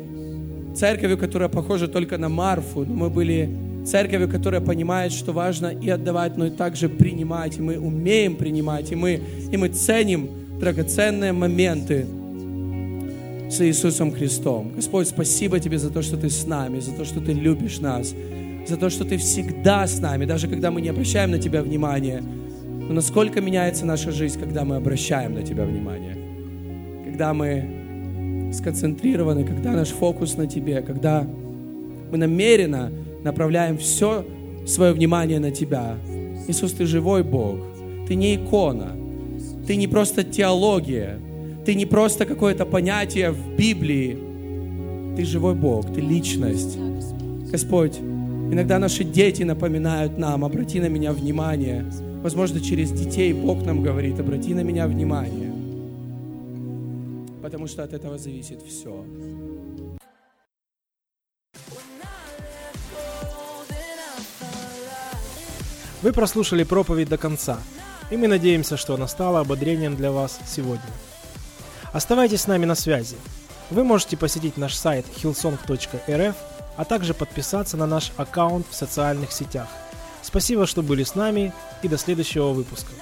церковью, 0.75 1.19
которая 1.19 1.49
похожа 1.49 1.89
только 1.89 2.19
на 2.19 2.29
Марфу, 2.29 2.85
но 2.85 2.95
мы 2.95 3.11
были 3.11 3.49
церковью, 3.85 4.29
которая 4.29 4.61
понимает, 4.61 5.13
что 5.13 5.33
важно 5.33 5.69
и 5.69 5.89
отдавать, 5.89 6.37
но 6.37 6.47
и 6.47 6.51
также 6.51 6.89
принимать. 6.89 7.59
И 7.59 7.63
мы 7.63 7.79
умеем 7.79 8.37
принимать, 8.37 8.93
и 8.93 8.95
мы, 8.95 9.21
и 9.51 9.57
мы 9.57 9.69
ценим 9.69 10.29
драгоценные 10.61 11.33
моменты 11.33 12.07
с 13.51 13.61
Иисусом 13.61 14.13
Христом. 14.13 14.73
Господь, 14.77 15.09
спасибо 15.09 15.59
Тебе 15.59 15.79
за 15.79 15.91
то, 15.91 16.03
что 16.03 16.17
Ты 16.17 16.29
с 16.29 16.47
нами, 16.47 16.81
за 16.81 16.93
то, 16.93 17.05
что 17.05 17.21
Ты 17.21 17.33
любишь 17.33 17.81
нас, 17.81 18.15
за 18.69 18.77
то, 18.77 18.91
что 18.91 19.05
Ты 19.05 19.17
всегда 19.17 19.87
с 19.87 19.99
нами, 19.99 20.27
даже 20.27 20.47
когда 20.47 20.71
мы 20.71 20.81
не 20.83 20.89
обращаем 20.91 21.31
на 21.31 21.39
Тебя 21.39 21.63
внимания. 21.63 22.23
Но 22.23 22.95
насколько 22.95 23.41
меняется 23.41 23.87
наша 23.87 24.13
жизнь, 24.13 24.39
когда 24.39 24.65
мы 24.65 24.77
обращаем 24.77 25.35
на 25.35 25.43
Тебя 25.43 25.65
внимание. 25.65 26.17
когда 27.21 27.35
мы 27.35 27.80
сконцентрированы, 28.53 29.45
когда 29.45 29.73
наш 29.73 29.89
фокус 29.89 30.37
на 30.37 30.47
Тебе, 30.47 30.83
когда 30.83 31.27
мы 32.11 32.19
намеренно 32.19 32.91
направляем 33.23 33.79
все 33.79 34.25
свое 34.67 34.93
внимание 34.93 35.39
на 35.41 35.51
Тебя. 35.51 35.97
Иисус, 36.49 36.73
Ты 36.73 36.87
живой 36.87 37.23
Бог, 37.23 37.57
Ты 38.09 38.15
не 38.15 38.37
икона, 38.37 38.93
Ты 39.67 39.77
не 39.77 39.87
просто 39.87 40.25
теология, 40.25 41.19
Ты 41.65 41.75
не 41.75 41.87
просто 41.87 42.27
какое-то 42.27 42.67
понятие 42.67 43.31
в 43.31 43.57
Библии, 43.57 44.19
Ты 45.17 45.25
живой 45.25 45.55
Бог, 45.55 45.93
Ты 45.93 46.01
личность. 46.01 46.79
Господь, 47.51 47.99
иногда 47.99 48.79
наши 48.79 49.05
дети 49.05 49.43
напоминают 49.43 50.19
нам, 50.19 50.45
обрати 50.45 50.81
на 50.81 50.89
меня 50.89 51.13
внимание. 51.13 51.85
Возможно, 52.23 52.61
через 52.61 52.91
детей 52.93 53.33
Бог 53.33 53.65
нам 53.65 53.83
говорит, 53.83 54.21
обрати 54.21 54.55
на 54.55 54.61
меня 54.61 54.87
внимание. 54.87 55.50
Потому 57.51 57.67
что 57.67 57.83
от 57.83 57.93
этого 57.93 58.17
зависит 58.17 58.63
все. 58.63 59.05
Вы 66.01 66.13
прослушали 66.13 66.63
проповедь 66.63 67.09
до 67.09 67.19
конца, 67.19 67.59
и 68.13 68.17
мы 68.17 68.29
надеемся, 68.29 68.77
что 68.77 68.95
она 68.95 69.09
стала 69.09 69.41
ободрением 69.41 69.97
для 69.97 70.13
вас 70.13 70.39
сегодня. 70.47 70.93
Оставайтесь 71.93 72.43
с 72.43 72.47
нами 72.47 72.67
на 72.67 72.77
связи. 72.77 73.17
Вы 73.71 73.83
можете 73.83 74.17
посетить 74.17 74.57
наш 74.57 74.77
сайт 74.77 75.05
hillsong.rf, 75.21 76.37
а 76.77 76.85
также 76.85 77.15
подписаться 77.15 77.77
на 77.77 77.87
наш 77.87 78.13
аккаунт 78.17 78.65
в 78.71 78.77
социальных 78.77 79.33
сетях. 79.33 79.67
Спасибо, 80.23 80.69
что 80.69 80.83
были 80.83 81.03
с 81.03 81.17
нами, 81.17 81.53
и 81.83 81.89
до 81.89 81.99
следующего 81.99 82.51
выпуска. 82.51 82.93